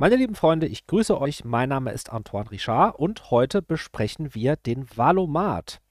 Meine 0.00 0.16
lieben 0.16 0.34
Freunde, 0.34 0.66
ich 0.66 0.86
grüße 0.86 1.20
euch. 1.20 1.44
Mein 1.44 1.68
Name 1.68 1.92
ist 1.92 2.10
Antoine 2.10 2.50
Richard 2.50 2.98
und 2.98 3.30
heute 3.30 3.60
besprechen 3.60 4.34
wir 4.34 4.56
den 4.56 4.86
Valomat. 4.96 5.82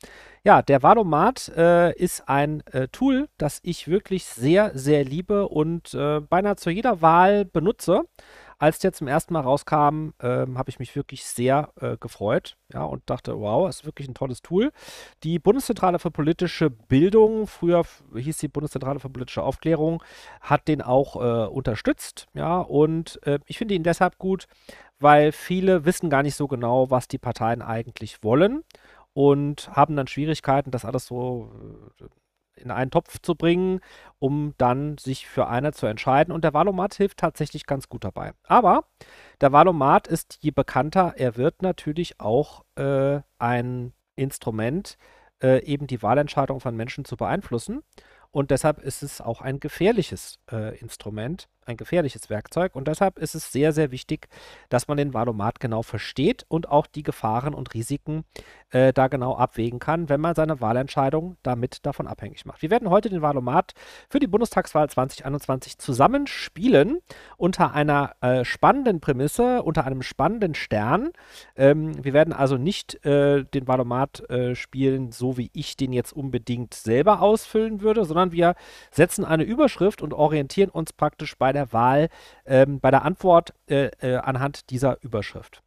Ja, 0.44 0.64
der 0.64 0.82
Valomat 0.82 1.50
äh, 1.56 1.96
ist 1.96 2.28
ein 2.28 2.64
äh, 2.72 2.88
Tool, 2.88 3.30
das 3.38 3.60
ich 3.62 3.88
wirklich 3.88 4.26
sehr, 4.26 4.72
sehr 4.74 5.06
liebe 5.06 5.48
und 5.48 5.94
äh, 5.94 6.22
beinahe 6.22 6.56
zu 6.56 6.72
jeder 6.72 7.04
Wahl 7.04 7.46
benutze. 7.46 8.02
Als 8.60 8.80
der 8.80 8.92
zum 8.92 9.08
ersten 9.08 9.34
Mal 9.34 9.40
rauskam, 9.40 10.10
ähm, 10.22 10.58
habe 10.58 10.70
ich 10.70 10.80
mich 10.80 10.94
wirklich 10.96 11.24
sehr 11.24 11.72
äh, 11.80 11.96
gefreut 11.98 12.58
ja, 12.74 12.84
und 12.84 13.02
dachte, 13.10 13.40
wow, 13.40 13.70
ist 13.70 13.86
wirklich 13.86 14.10
ein 14.10 14.14
tolles 14.14 14.42
Tool. 14.42 14.72
Die 15.24 15.40
Bundeszentrale 15.40 15.98
für 15.98 16.12
politische 16.12 16.70
Bildung, 16.70 17.48
früher 17.48 17.84
hieß 18.14 18.38
die 18.38 18.50
Bundeszentrale 18.50 19.00
für 19.00 19.10
politische 19.10 19.44
Aufklärung, 19.44 20.04
hat 20.42 20.68
den 20.68 20.82
auch 20.82 21.16
äh, 21.16 21.48
unterstützt. 21.48 22.28
Ja, 22.34 22.60
und 22.60 23.20
äh, 23.26 23.40
ich 23.48 23.58
finde 23.58 23.76
ihn 23.76 23.84
deshalb 23.84 24.18
gut, 24.18 24.48
weil 25.00 25.32
viele 25.32 25.86
wissen 25.86 26.10
gar 26.10 26.24
nicht 26.24 26.36
so 26.36 26.48
genau, 26.50 26.92
was 26.92 27.08
die 27.08 27.18
Parteien 27.18 27.62
eigentlich 27.62 28.24
wollen 28.24 28.66
und 29.14 29.70
haben 29.74 29.96
dann 29.96 30.08
Schwierigkeiten, 30.08 30.72
das 30.72 30.86
alles 30.86 31.06
so 31.06 31.52
äh, 32.02 32.06
in 32.60 32.72
einen 32.72 32.92
Topf 32.92 33.20
zu 33.22 33.36
bringen, 33.36 33.82
um 34.20 34.54
dann 34.58 34.98
sich 34.98 35.28
für 35.28 35.48
eine 35.48 35.74
zu 35.74 35.86
entscheiden. 35.86 36.34
Und 36.34 36.44
der 36.44 36.54
Valomat 36.54 36.96
hilft 36.96 37.18
tatsächlich 37.18 37.66
ganz 37.66 37.90
gut 37.90 38.04
dabei. 38.04 38.34
Aber 38.44 38.86
der 39.42 39.52
Valomat 39.52 40.08
ist, 40.08 40.38
je 40.42 40.52
bekannter 40.52 41.14
er 41.18 41.38
wird, 41.38 41.62
natürlich 41.62 42.20
auch 42.20 42.64
äh, 42.76 43.22
ein 43.38 43.94
Instrument, 44.16 44.98
äh, 45.42 45.64
eben 45.64 45.88
die 45.88 46.02
Wahlentscheidung 46.02 46.60
von 46.60 46.76
Menschen 46.76 47.06
zu 47.06 47.18
beeinflussen. 47.18 47.82
Und 48.32 48.52
deshalb 48.52 48.80
ist 48.80 49.02
es 49.02 49.22
auch 49.22 49.42
ein 49.42 49.60
gefährliches 49.60 50.40
äh, 50.52 50.78
Instrument, 50.78 51.50
ein 51.70 51.78
gefährliches 51.78 52.30
Werkzeug. 52.30 52.76
Und 52.76 52.88
deshalb 52.88 53.18
ist 53.20 53.36
es 53.36 53.52
sehr, 53.52 53.72
sehr 53.72 53.92
wichtig, 53.92 54.28
dass 54.70 54.88
man 54.88 54.98
den 54.98 55.14
Valomat 55.14 55.60
genau 55.60 55.84
versteht 55.84 56.46
und 56.50 56.70
auch 56.70 56.88
die 56.88 57.04
Gefahren 57.04 57.54
und 57.54 57.74
Risiken 57.74 58.26
äh, 58.72 58.94
da 58.94 59.08
genau 59.08 59.36
abwägen 59.36 59.80
kann, 59.80 60.10
wenn 60.10 60.22
man 60.22 60.36
seine 60.36 60.62
Wahlentscheidung 60.62 61.38
damit 61.44 61.86
davon 61.86 62.08
abhängig 62.08 62.46
macht. 62.46 62.62
Wir 62.62 62.70
werden 62.70 62.90
heute 62.90 63.10
den 63.10 63.22
Valomat 63.22 63.74
für 64.10 64.20
die 64.20 64.28
Bundestagswahl 64.28 64.90
2021 64.90 65.78
zusammenspielen 65.78 67.00
unter 67.38 67.74
einer 67.74 68.14
äh, 68.22 68.44
spannenden 68.44 69.00
Prämisse, 69.00 69.64
unter 69.64 69.86
einem 69.86 70.02
spannenden 70.02 70.56
Stern. 70.56 71.12
Ähm, 71.56 72.04
wir 72.04 72.14
werden 72.14 72.34
also 72.34 72.58
nicht 72.58 73.04
äh, 73.06 73.44
den 73.44 73.68
Valomat 73.68 74.30
äh, 74.30 74.56
spielen, 74.56 75.12
so 75.12 75.38
wie 75.38 75.50
ich 75.54 75.78
den 75.78 75.94
jetzt 75.94 76.14
unbedingt 76.14 76.74
selber 76.74 77.22
ausfüllen 77.22 77.82
würde, 77.82 78.06
sondern 78.06 78.32
wir 78.32 78.56
setzen 78.92 79.26
eine 79.26 79.44
Überschrift 79.44 80.02
und 80.02 80.14
orientieren 80.14 80.70
uns 80.70 80.94
praktisch 80.94 81.38
bei 81.38 81.54
der 81.54 81.59
der 81.60 81.74
Wahl, 81.74 82.10
ähm, 82.46 82.80
bei 82.80 82.92
der 82.92 83.04
Antwort 83.04 83.54
äh, 83.68 83.88
äh, 84.00 84.18
anhand 84.18 84.70
dieser 84.70 85.02
Überschrift. 85.02 85.62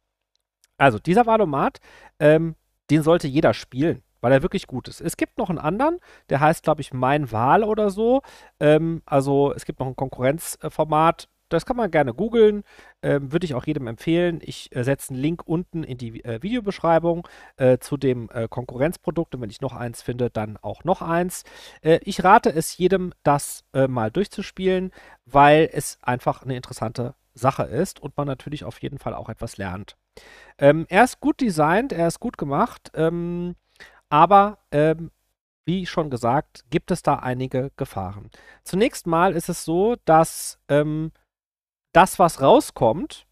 Also 0.77 0.99
dieser 0.99 1.25
Wahlomat, 1.25 1.79
ähm, 2.19 2.55
den 2.89 3.03
sollte 3.03 3.27
jeder 3.27 3.53
spielen, 3.53 4.03
weil 4.21 4.31
er 4.31 4.41
wirklich 4.41 4.67
gut 4.67 4.87
ist. 4.87 5.01
Es 5.01 5.17
gibt 5.17 5.37
noch 5.37 5.49
einen 5.49 5.59
anderen, 5.59 5.99
der 6.29 6.39
heißt, 6.39 6.63
glaube 6.63 6.81
ich, 6.81 6.93
Mein 6.93 7.31
Wahl 7.31 7.63
oder 7.63 7.89
so. 7.89 8.21
Ähm, 8.59 9.01
also 9.05 9.53
es 9.53 9.65
gibt 9.65 9.79
noch 9.79 9.87
ein 9.87 9.95
Konkurrenzformat, 9.95 11.29
das 11.53 11.65
kann 11.65 11.77
man 11.77 11.91
gerne 11.91 12.13
googeln, 12.13 12.63
ähm, 13.01 13.31
würde 13.31 13.45
ich 13.45 13.53
auch 13.53 13.65
jedem 13.65 13.87
empfehlen. 13.87 14.39
Ich 14.43 14.75
äh, 14.75 14.83
setze 14.83 15.13
einen 15.13 15.21
Link 15.21 15.43
unten 15.45 15.83
in 15.83 15.97
die 15.97 16.23
äh, 16.23 16.41
Videobeschreibung 16.41 17.27
äh, 17.57 17.77
zu 17.77 17.97
dem 17.97 18.29
äh, 18.33 18.47
Konkurrenzprodukt 18.47 19.35
und 19.35 19.41
wenn 19.41 19.49
ich 19.49 19.61
noch 19.61 19.73
eins 19.73 20.01
finde, 20.01 20.29
dann 20.29 20.57
auch 20.57 20.83
noch 20.83 21.01
eins. 21.01 21.43
Äh, 21.81 21.99
ich 22.03 22.23
rate 22.23 22.53
es 22.53 22.77
jedem, 22.77 23.13
das 23.23 23.63
äh, 23.73 23.87
mal 23.87 24.11
durchzuspielen, 24.11 24.91
weil 25.25 25.69
es 25.71 25.97
einfach 26.01 26.43
eine 26.43 26.55
interessante 26.55 27.15
Sache 27.33 27.63
ist 27.63 27.99
und 27.99 28.15
man 28.17 28.27
natürlich 28.27 28.63
auf 28.63 28.81
jeden 28.81 28.99
Fall 28.99 29.13
auch 29.13 29.29
etwas 29.29 29.57
lernt. 29.57 29.95
Ähm, 30.57 30.85
er 30.89 31.03
ist 31.03 31.19
gut 31.19 31.41
designt, 31.41 31.91
er 31.91 32.07
ist 32.07 32.19
gut 32.19 32.37
gemacht, 32.37 32.91
ähm, 32.93 33.55
aber 34.09 34.59
ähm, 34.71 35.11
wie 35.65 35.85
schon 35.85 36.09
gesagt, 36.09 36.65
gibt 36.69 36.91
es 36.91 37.03
da 37.03 37.15
einige 37.15 37.71
Gefahren. 37.77 38.29
Zunächst 38.63 39.07
mal 39.07 39.33
ist 39.33 39.49
es 39.49 39.63
so, 39.63 39.95
dass 40.05 40.59
ähm, 40.67 41.11
das, 41.93 42.19
was 42.19 42.41
rauskommt, 42.41 43.25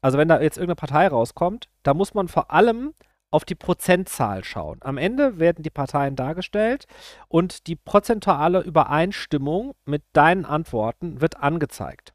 also 0.00 0.18
wenn 0.18 0.28
da 0.28 0.40
jetzt 0.40 0.58
irgendeine 0.58 0.76
Partei 0.76 1.08
rauskommt, 1.08 1.68
da 1.82 1.94
muss 1.94 2.14
man 2.14 2.28
vor 2.28 2.50
allem 2.50 2.94
auf 3.30 3.44
die 3.44 3.56
Prozentzahl 3.56 4.44
schauen. 4.44 4.78
Am 4.82 4.96
Ende 4.96 5.40
werden 5.40 5.64
die 5.64 5.70
Parteien 5.70 6.14
dargestellt 6.14 6.86
und 7.26 7.66
die 7.66 7.74
prozentuale 7.74 8.60
Übereinstimmung 8.60 9.74
mit 9.86 10.04
deinen 10.12 10.44
Antworten 10.44 11.20
wird 11.20 11.42
angezeigt. 11.42 12.14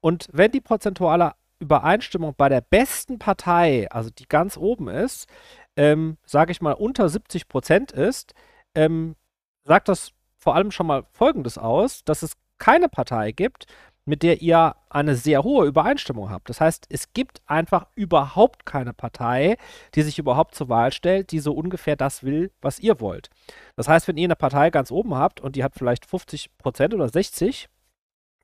Und 0.00 0.28
wenn 0.32 0.50
die 0.50 0.60
prozentuale 0.60 1.32
Übereinstimmung 1.60 2.34
bei 2.36 2.48
der 2.48 2.60
besten 2.60 3.18
Partei, 3.18 3.90
also 3.90 4.10
die 4.10 4.26
ganz 4.26 4.56
oben 4.56 4.88
ist, 4.88 5.28
ähm, 5.76 6.18
sage 6.26 6.52
ich 6.52 6.60
mal 6.60 6.72
unter 6.72 7.08
70 7.08 7.48
Prozent 7.48 7.92
ist, 7.92 8.34
ähm, 8.74 9.16
sagt 9.64 9.88
das 9.88 10.12
vor 10.36 10.54
allem 10.56 10.70
schon 10.70 10.86
mal 10.86 11.04
Folgendes 11.12 11.58
aus, 11.58 12.04
dass 12.04 12.22
es 12.22 12.32
keine 12.58 12.88
Partei 12.88 13.32
gibt, 13.32 13.66
mit 14.10 14.24
der 14.24 14.42
ihr 14.42 14.74
eine 14.88 15.14
sehr 15.14 15.44
hohe 15.44 15.66
Übereinstimmung 15.66 16.30
habt. 16.30 16.48
Das 16.48 16.60
heißt, 16.60 16.86
es 16.90 17.12
gibt 17.12 17.42
einfach 17.46 17.86
überhaupt 17.94 18.66
keine 18.66 18.92
Partei, 18.92 19.56
die 19.94 20.02
sich 20.02 20.18
überhaupt 20.18 20.56
zur 20.56 20.68
Wahl 20.68 20.92
stellt, 20.92 21.30
die 21.30 21.38
so 21.38 21.52
ungefähr 21.52 21.94
das 21.94 22.24
will, 22.24 22.50
was 22.60 22.80
ihr 22.80 23.00
wollt. 23.00 23.30
Das 23.76 23.86
heißt, 23.86 24.08
wenn 24.08 24.16
ihr 24.16 24.26
eine 24.26 24.34
Partei 24.34 24.70
ganz 24.70 24.90
oben 24.90 25.14
habt 25.14 25.40
und 25.40 25.54
die 25.54 25.62
hat 25.62 25.74
vielleicht 25.76 26.06
50 26.06 26.58
Prozent 26.58 26.92
oder 26.92 27.08
60, 27.08 27.68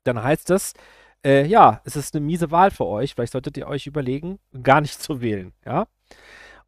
dann 0.05 0.23
heißt 0.23 0.49
das, 0.49 0.73
äh, 1.25 1.45
ja, 1.45 1.81
es 1.83 1.97
ist 1.97 2.15
eine 2.15 2.25
miese 2.25 2.49
Wahl 2.49 2.71
für 2.71 2.85
euch. 2.85 3.13
Vielleicht 3.13 3.33
solltet 3.33 3.57
ihr 3.57 3.67
euch 3.67 3.85
überlegen, 3.85 4.39
gar 4.63 4.79
nicht 4.79 5.01
zu 5.01 5.19
wählen, 5.19 5.51
ja. 5.65 5.87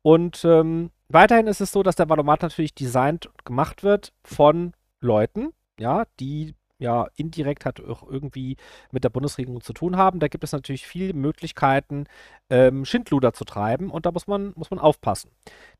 Und 0.02 0.44
ähm, 0.44 0.92
weiterhin 1.08 1.48
ist 1.48 1.62
es 1.62 1.72
so, 1.72 1.84
dass 1.84 1.96
der 1.96 2.10
Valomat 2.10 2.42
natürlich 2.42 2.76
designt 2.76 3.28
und 3.28 3.46
gemacht 3.46 3.84
wird 3.84 4.12
von 4.26 4.74
Leuten, 5.00 5.54
ja, 5.80 6.04
die 6.20 6.54
ja 6.80 7.08
indirekt 7.16 7.66
hat 7.66 7.80
auch 7.82 8.08
irgendwie 8.10 8.58
mit 8.92 9.04
der 9.04 9.10
Bundesregierung 9.10 9.62
zu 9.62 9.74
tun 9.74 9.98
haben. 9.98 10.20
Da 10.20 10.28
gibt 10.28 10.44
es 10.44 10.52
natürlich 10.52 10.88
viele 10.88 11.14
Möglichkeiten, 11.14 12.06
ähm, 12.50 12.86
Schindluder 12.86 13.34
zu 13.34 13.46
treiben 13.46 13.92
und 13.92 14.06
da 14.06 14.12
muss 14.12 14.28
man, 14.28 14.54
muss 14.56 14.72
man 14.72 14.80
aufpassen. 14.80 15.32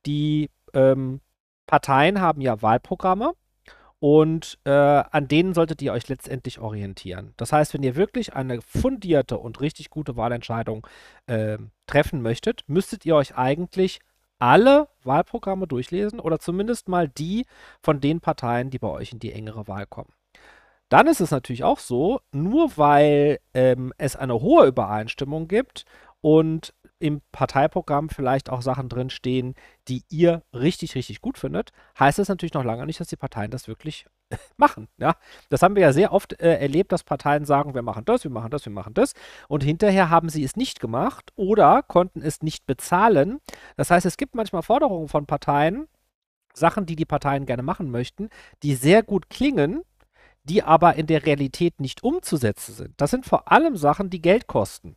Die 0.06 0.50
ähm, 0.74 1.22
Parteien 1.66 2.22
haben 2.22 2.42
ja 2.42 2.62
Wahlprogramme 2.62 3.34
und 4.00 4.58
äh, 4.64 4.72
an 4.72 5.28
denen 5.28 5.54
solltet 5.54 5.82
ihr 5.82 5.92
euch 5.92 6.08
letztendlich 6.08 6.60
orientieren. 6.60 7.34
Das 7.38 7.52
heißt, 7.52 7.74
wenn 7.74 7.84
ihr 7.84 7.96
wirklich 7.96 8.34
eine 8.34 8.62
fundierte 8.62 9.38
und 9.38 9.60
richtig 9.60 9.90
gute 9.90 10.16
Wahlentscheidung 10.16 10.88
äh, 11.28 11.58
treffen 11.86 12.22
möchtet, 12.22 12.64
müsstet 12.68 13.06
ihr 13.06 13.16
euch 13.16 13.36
eigentlich 13.36 14.00
alle 14.40 14.88
Wahlprogramme 15.04 15.68
durchlesen 15.68 16.20
oder 16.22 16.40
zumindest 16.40 16.88
mal 16.88 17.10
die 17.10 17.46
von 17.84 18.00
den 18.00 18.22
Parteien, 18.22 18.70
die 18.70 18.80
bei 18.80 18.88
euch 18.88 19.12
in 19.12 19.20
die 19.20 19.34
engere 19.34 19.68
Wahl 19.68 19.86
kommen. 19.86 20.14
Dann 20.90 21.08
ist 21.08 21.22
es 21.22 21.32
natürlich 21.32 21.64
auch 21.64 21.80
so, 21.80 22.20
nur 22.32 22.78
weil 22.78 23.40
ähm, 23.54 23.94
es 23.98 24.16
eine 24.16 24.42
hohe 24.42 24.66
Übereinstimmung 24.66 25.48
gibt 25.48 25.86
und 26.22 26.74
im 27.00 27.22
Parteiprogramm 27.32 28.10
vielleicht 28.10 28.50
auch 28.50 28.62
Sachen 28.62 28.90
drinstehen, 28.90 29.56
die 29.88 30.04
ihr 30.10 30.44
richtig, 30.54 30.96
richtig 30.96 31.22
gut 31.22 31.38
findet, 31.38 31.72
heißt 31.98 32.20
es 32.20 32.28
natürlich 32.28 32.54
noch 32.54 32.66
lange 32.66 32.86
nicht, 32.86 33.00
dass 33.00 33.08
die 33.08 33.16
Parteien 33.16 33.52
das 33.52 33.68
wirklich 33.68 34.06
machen. 34.58 34.90
Ja? 34.98 35.16
Das 35.50 35.62
haben 35.62 35.76
wir 35.76 35.84
ja 35.84 35.94
sehr 35.94 36.12
oft 36.12 36.40
äh, 36.42 36.58
erlebt, 36.58 36.92
dass 36.92 37.04
Parteien 37.04 37.46
sagen, 37.46 37.74
wir 37.74 37.82
machen 37.82 38.04
das, 38.04 38.26
wir 38.26 38.32
machen 38.32 38.52
das, 38.52 38.66
wir 38.66 38.74
machen 38.74 38.94
das. 38.94 39.14
Und 39.48 39.64
hinterher 39.64 40.10
haben 40.10 40.28
sie 40.28 40.44
es 40.44 40.58
nicht 40.58 40.82
gemacht 40.82 41.32
oder 41.36 41.84
konnten 41.84 42.22
es 42.22 42.42
nicht 42.42 42.66
bezahlen. 42.66 43.40
Das 43.78 43.92
heißt, 43.92 44.06
es 44.06 44.18
gibt 44.18 44.36
manchmal 44.36 44.64
Forderungen 44.64 45.08
von 45.08 45.26
Parteien, 45.26 45.88
Sachen, 46.54 46.86
die 46.86 46.98
die 46.98 47.06
Parteien 47.06 47.46
gerne 47.46 47.64
machen 47.64 47.92
möchten, 47.92 48.30
die 48.64 48.76
sehr 48.76 49.04
gut 49.04 49.30
klingen, 49.30 49.84
die 50.50 50.64
aber 50.64 50.96
in 50.96 51.06
der 51.06 51.26
Realität 51.26 51.80
nicht 51.80 52.04
umzusetzen 52.04 52.74
sind. 52.74 52.94
Das 52.98 53.12
sind 53.12 53.26
vor 53.26 53.52
allem 53.52 53.78
Sachen, 53.78 54.10
die 54.10 54.22
Geld 54.22 54.48
kosten. 54.48 54.96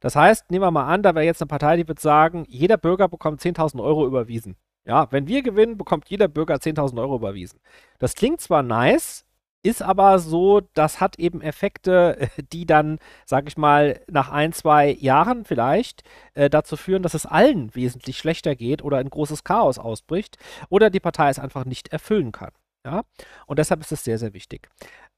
Das 0.00 0.14
heißt, 0.14 0.50
nehmen 0.50 0.64
wir 0.64 0.70
mal 0.70 0.86
an, 0.86 1.02
da 1.02 1.14
wäre 1.14 1.24
jetzt 1.24 1.42
eine 1.42 1.48
Partei, 1.48 1.76
die 1.76 1.88
wird 1.88 2.00
sagen, 2.00 2.44
jeder 2.48 2.76
Bürger 2.76 3.08
bekommt 3.08 3.40
10.000 3.40 3.82
Euro 3.82 4.06
überwiesen. 4.06 4.56
Ja, 4.84 5.10
wenn 5.10 5.26
wir 5.26 5.42
gewinnen, 5.42 5.76
bekommt 5.76 6.08
jeder 6.08 6.28
Bürger 6.28 6.54
10.000 6.54 7.00
Euro 7.00 7.16
überwiesen. 7.16 7.60
Das 7.98 8.14
klingt 8.14 8.40
zwar 8.40 8.62
nice, 8.62 9.24
ist 9.64 9.82
aber 9.82 10.18
so, 10.18 10.60
das 10.74 11.00
hat 11.00 11.18
eben 11.18 11.40
Effekte, 11.40 12.28
die 12.52 12.66
dann, 12.66 12.98
sag 13.26 13.48
ich 13.48 13.56
mal, 13.56 14.00
nach 14.08 14.30
ein, 14.30 14.52
zwei 14.52 14.92
Jahren 14.92 15.44
vielleicht 15.44 16.02
äh, 16.34 16.48
dazu 16.50 16.76
führen, 16.76 17.02
dass 17.02 17.14
es 17.14 17.26
allen 17.26 17.74
wesentlich 17.74 18.18
schlechter 18.18 18.54
geht 18.54 18.82
oder 18.82 18.98
ein 18.98 19.10
großes 19.10 19.44
Chaos 19.44 19.78
ausbricht 19.78 20.36
oder 20.68 20.90
die 20.90 21.00
Partei 21.00 21.28
es 21.28 21.38
einfach 21.38 21.64
nicht 21.64 21.88
erfüllen 21.88 22.32
kann. 22.32 22.52
Ja? 22.84 23.02
Und 23.46 23.58
deshalb 23.58 23.80
ist 23.80 23.92
es 23.92 24.04
sehr, 24.04 24.18
sehr 24.18 24.34
wichtig. 24.34 24.68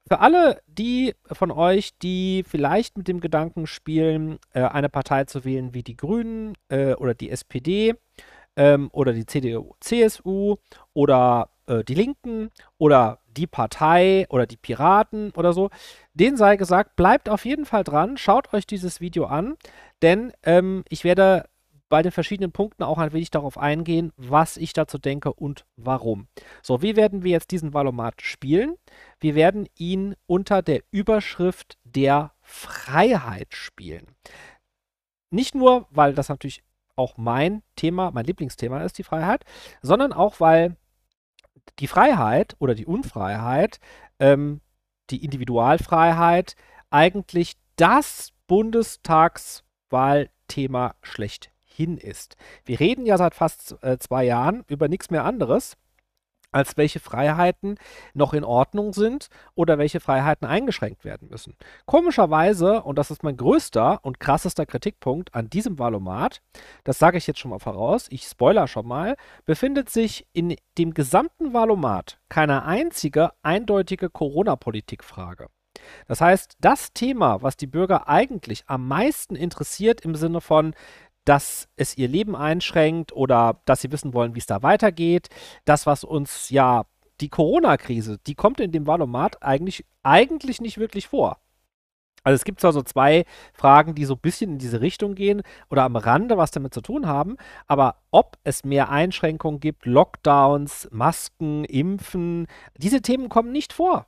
Für 0.07 0.19
alle 0.19 0.61
die 0.67 1.15
von 1.31 1.51
euch, 1.51 1.97
die 1.97 2.43
vielleicht 2.47 2.97
mit 2.97 3.07
dem 3.07 3.19
Gedanken 3.19 3.65
spielen, 3.65 4.37
äh, 4.53 4.61
eine 4.61 4.89
Partei 4.89 5.23
zu 5.25 5.45
wählen 5.45 5.73
wie 5.73 5.83
die 5.83 5.97
Grünen 5.97 6.53
äh, 6.69 6.93
oder 6.93 7.15
die 7.15 7.31
SPD 7.31 7.95
ähm, 8.55 8.89
oder 8.91 9.13
die 9.13 9.25
CDU, 9.25 9.73
CSU 9.79 10.57
oder 10.93 11.49
äh, 11.67 11.83
die 11.83 11.95
Linken 11.95 12.51
oder 12.77 13.19
die 13.27 13.47
Partei 13.47 14.27
oder 14.29 14.45
die 14.45 14.57
Piraten 14.57 15.31
oder 15.31 15.53
so, 15.53 15.69
denen 16.13 16.37
sei 16.37 16.55
gesagt, 16.57 16.95
bleibt 16.95 17.27
auf 17.27 17.45
jeden 17.45 17.65
Fall 17.65 17.83
dran, 17.83 18.17
schaut 18.17 18.53
euch 18.53 18.67
dieses 18.67 19.01
Video 19.01 19.25
an, 19.25 19.57
denn 20.01 20.31
ähm, 20.43 20.83
ich 20.89 21.03
werde 21.03 21.45
bei 21.95 22.01
den 22.01 22.11
verschiedenen 22.11 22.51
Punkten 22.51 22.83
auch 22.83 22.97
ein 22.97 23.13
wenig 23.13 23.31
darauf 23.31 23.57
eingehen, 23.57 24.11
was 24.17 24.57
ich 24.57 24.73
dazu 24.73 24.97
denke 24.97 25.31
und 25.31 25.65
warum. 25.77 26.27
So, 26.61 26.81
wie 26.81 26.97
werden 26.97 27.23
wir 27.23 27.31
jetzt 27.31 27.51
diesen 27.51 27.73
Valomat 27.73 28.21
spielen? 28.21 28.75
Wir 29.21 29.33
werden 29.33 29.69
ihn 29.77 30.13
unter 30.27 30.61
der 30.61 30.81
Überschrift 30.91 31.77
der 31.85 32.33
Freiheit 32.41 33.53
spielen. 33.53 34.07
Nicht 35.29 35.55
nur, 35.55 35.87
weil 35.89 36.13
das 36.13 36.27
natürlich 36.27 36.65
auch 36.97 37.15
mein 37.15 37.63
Thema, 37.77 38.11
mein 38.11 38.25
Lieblingsthema 38.25 38.83
ist, 38.83 38.97
die 38.97 39.03
Freiheit, 39.03 39.45
sondern 39.81 40.11
auch, 40.11 40.41
weil 40.41 40.75
die 41.79 41.87
Freiheit 41.87 42.57
oder 42.59 42.75
die 42.75 42.85
Unfreiheit, 42.85 43.79
ähm, 44.19 44.59
die 45.11 45.23
Individualfreiheit 45.23 46.57
eigentlich 46.89 47.53
das 47.77 48.33
Bundestagswahlthema 48.47 50.95
schlechthin 51.01 51.54
ist. 51.79 52.35
Wir 52.65 52.79
reden 52.79 53.05
ja 53.05 53.17
seit 53.17 53.35
fast 53.35 53.75
äh, 53.81 53.97
zwei 53.97 54.23
Jahren 54.23 54.63
über 54.67 54.87
nichts 54.87 55.09
mehr 55.09 55.25
anderes 55.25 55.77
als 56.55 56.77
welche 56.77 57.01
Freiheiten 57.01 57.77
noch 58.13 58.33
in 58.33 58.45
Ordnung 58.45 58.93
sind 58.93 59.27
oder 59.55 59.77
welche 59.77 59.99
Freiheiten 59.99 60.47
eingeschränkt 60.47 61.03
werden 61.03 61.27
müssen. 61.29 61.55
Komischerweise, 61.85 62.81
und 62.81 62.97
das 62.97 63.11
ist 63.11 63.23
mein 63.23 63.35
größter 63.35 63.99
und 64.03 64.21
krassester 64.21 64.65
Kritikpunkt 64.65 65.35
an 65.35 65.49
diesem 65.49 65.77
Valomat, 65.77 66.41
das 66.85 66.97
sage 66.97 67.17
ich 67.17 67.27
jetzt 67.27 67.39
schon 67.39 67.51
mal 67.51 67.59
voraus, 67.59 68.07
ich 68.09 68.23
spoiler 68.23 68.69
schon 68.69 68.87
mal, 68.87 69.17
befindet 69.43 69.89
sich 69.89 70.27
in 70.31 70.55
dem 70.77 70.93
gesamten 70.93 71.53
Valomat 71.53 72.19
keine 72.29 72.63
einzige 72.63 73.31
eindeutige 73.43 74.09
Corona-Politik-Frage. 74.09 75.47
Das 76.07 76.21
heißt, 76.21 76.55
das 76.61 76.93
Thema, 76.93 77.41
was 77.41 77.57
die 77.57 77.67
Bürger 77.67 78.07
eigentlich 78.07 78.63
am 78.67 78.87
meisten 78.87 79.35
interessiert 79.35 80.01
im 80.01 80.15
Sinne 80.15 80.41
von, 80.41 80.73
dass 81.25 81.67
es 81.75 81.97
ihr 81.97 82.07
Leben 82.07 82.35
einschränkt 82.35 83.13
oder 83.13 83.59
dass 83.65 83.81
sie 83.81 83.91
wissen 83.91 84.13
wollen, 84.13 84.35
wie 84.35 84.39
es 84.39 84.45
da 84.45 84.63
weitergeht. 84.63 85.29
Das, 85.65 85.85
was 85.85 86.03
uns 86.03 86.49
ja 86.49 86.85
die 87.21 87.29
Corona-Krise, 87.29 88.19
die 88.25 88.35
kommt 88.35 88.59
in 88.59 88.71
dem 88.71 88.87
Valomat 88.87 89.41
eigentlich, 89.41 89.85
eigentlich 90.03 90.61
nicht 90.61 90.77
wirklich 90.77 91.07
vor. 91.07 91.39
Also 92.23 92.35
es 92.35 92.43
gibt 92.43 92.59
zwar 92.59 92.73
so 92.73 92.81
zwei 92.81 93.23
Fragen, 93.53 93.93
die 93.93 94.03
so 94.03 94.15
ein 94.15 94.19
bisschen 94.19 94.53
in 94.53 94.57
diese 94.57 94.81
Richtung 94.81 95.13
gehen 95.13 95.43
oder 95.69 95.83
am 95.83 95.95
Rande 95.95 96.37
was 96.37 96.49
damit 96.49 96.73
zu 96.73 96.81
tun 96.81 97.05
haben, 97.05 97.37
aber 97.67 97.97
ob 98.09 98.37
es 98.43 98.65
mehr 98.65 98.89
Einschränkungen 98.89 99.59
gibt, 99.59 99.85
Lockdowns, 99.85 100.89
Masken, 100.91 101.65
Impfen, 101.65 102.47
diese 102.77 103.01
Themen 103.03 103.29
kommen 103.29 103.51
nicht 103.51 103.73
vor. 103.73 104.07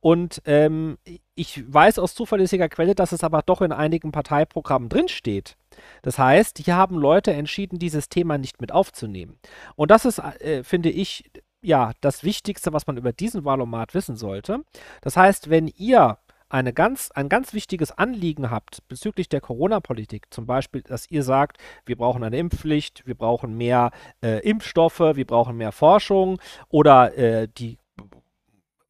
Und 0.00 0.42
ähm, 0.44 0.98
ich 1.34 1.72
weiß 1.72 1.98
aus 1.98 2.14
zuverlässiger 2.14 2.68
Quelle, 2.68 2.94
dass 2.94 3.12
es 3.12 3.24
aber 3.24 3.42
doch 3.42 3.62
in 3.62 3.72
einigen 3.72 4.12
Parteiprogrammen 4.12 4.88
drinsteht. 4.88 5.56
Das 6.02 6.18
heißt, 6.18 6.58
hier 6.58 6.76
haben 6.76 6.96
Leute 6.96 7.32
entschieden, 7.32 7.78
dieses 7.78 8.08
Thema 8.08 8.38
nicht 8.38 8.60
mit 8.60 8.72
aufzunehmen. 8.72 9.38
Und 9.74 9.90
das 9.90 10.04
ist, 10.04 10.18
äh, 10.18 10.62
finde 10.62 10.90
ich, 10.90 11.30
ja, 11.62 11.92
das 12.00 12.24
Wichtigste, 12.24 12.72
was 12.72 12.86
man 12.86 12.96
über 12.96 13.12
diesen 13.12 13.44
Wahlomat 13.44 13.94
wissen 13.94 14.16
sollte. 14.16 14.64
Das 15.00 15.16
heißt, 15.16 15.48
wenn 15.48 15.68
ihr 15.68 16.18
eine 16.52 16.74
ganz, 16.74 17.10
ein 17.12 17.30
ganz 17.30 17.54
wichtiges 17.54 17.92
Anliegen 17.92 18.50
habt 18.50 18.86
bezüglich 18.86 19.30
der 19.30 19.40
Corona-Politik, 19.40 20.26
zum 20.30 20.44
Beispiel, 20.44 20.82
dass 20.82 21.10
ihr 21.10 21.22
sagt, 21.22 21.56
wir 21.86 21.96
brauchen 21.96 22.22
eine 22.22 22.36
Impfpflicht, 22.36 23.06
wir 23.06 23.14
brauchen 23.14 23.56
mehr 23.56 23.90
äh, 24.22 24.46
Impfstoffe, 24.46 25.00
wir 25.00 25.26
brauchen 25.26 25.56
mehr 25.56 25.72
Forschung 25.72 26.38
oder 26.68 27.16
äh, 27.16 27.48
die 27.48 27.78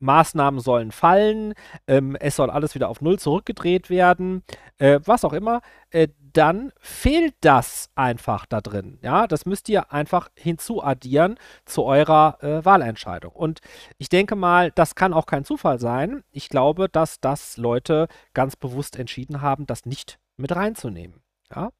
Maßnahmen 0.03 0.61
sollen 0.61 0.93
fallen, 0.93 1.55
ähm, 1.87 2.17
es 2.17 2.37
soll 2.37 2.51
alles 2.51 2.75
wieder 2.75 2.89
auf 2.89 3.01
Null 3.01 3.19
zurückgedreht 3.19 3.89
werden, 3.89 4.43
äh, 4.79 5.01
was 5.05 5.25
auch 5.25 5.33
immer, 5.33 5.61
äh, 5.91 6.09
dann 6.33 6.73
fehlt 6.81 7.35
das 7.41 7.91
einfach 7.95 8.47
da 8.47 8.61
drin. 8.61 8.99
Ja, 9.03 9.27
das 9.27 9.47
müsst 9.47 9.69
ihr 9.69 9.93
einfach 9.93 10.29
hinzuaddieren 10.35 11.39
zu 11.65 11.85
eurer 11.85 12.39
äh, 12.43 12.65
Wahlentscheidung. 12.65 13.33
Und 13.33 13.61
ich 13.99 14.09
denke 14.09 14.35
mal, 14.35 14.71
das 14.71 14.95
kann 14.95 15.13
auch 15.13 15.27
kein 15.27 15.45
Zufall 15.45 15.79
sein. 15.79 16.25
Ich 16.31 16.49
glaube, 16.49 16.89
dass 16.89 17.21
das 17.21 17.57
Leute 17.57 18.09
ganz 18.35 18.57
bewusst 18.57 18.99
entschieden 18.99 19.41
haben, 19.43 19.67
das 19.67 19.87
nicht 19.87 20.19
mit 20.37 20.55
reinzunehmen. 20.55 21.23
Ja, 21.55 21.71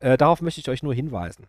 äh, 0.00 0.16
darauf 0.16 0.40
möchte 0.40 0.60
ich 0.60 0.68
euch 0.68 0.82
nur 0.82 0.94
hinweisen. 0.94 1.46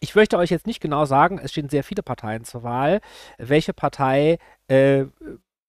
Ich 0.00 0.14
möchte 0.14 0.38
euch 0.38 0.50
jetzt 0.50 0.66
nicht 0.66 0.80
genau 0.80 1.06
sagen, 1.06 1.40
es 1.42 1.50
stehen 1.50 1.68
sehr 1.68 1.82
viele 1.82 2.02
Parteien 2.02 2.44
zur 2.44 2.62
Wahl, 2.62 3.00
welche 3.38 3.72
Partei 3.72 4.38
äh, 4.68 5.06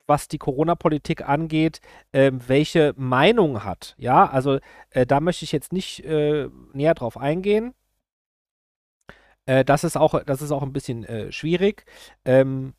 was 0.09 0.27
die 0.27 0.39
Corona-Politik 0.39 1.27
angeht, 1.27 1.79
äh, 2.11 2.31
welche 2.33 2.93
Meinung 2.97 3.63
hat. 3.63 3.95
Ja, 3.97 4.27
also 4.29 4.59
äh, 4.89 5.05
da 5.05 5.21
möchte 5.21 5.45
ich 5.45 5.51
jetzt 5.51 5.71
nicht 5.71 6.03
äh, 6.03 6.49
näher 6.73 6.95
drauf 6.95 7.15
eingehen. 7.17 7.73
Äh, 9.45 9.63
das, 9.63 9.83
ist 9.83 9.95
auch, 9.95 10.21
das 10.23 10.41
ist 10.41 10.51
auch 10.51 10.63
ein 10.63 10.73
bisschen 10.73 11.05
äh, 11.05 11.31
schwierig. 11.31 11.85
Ähm, 12.25 12.73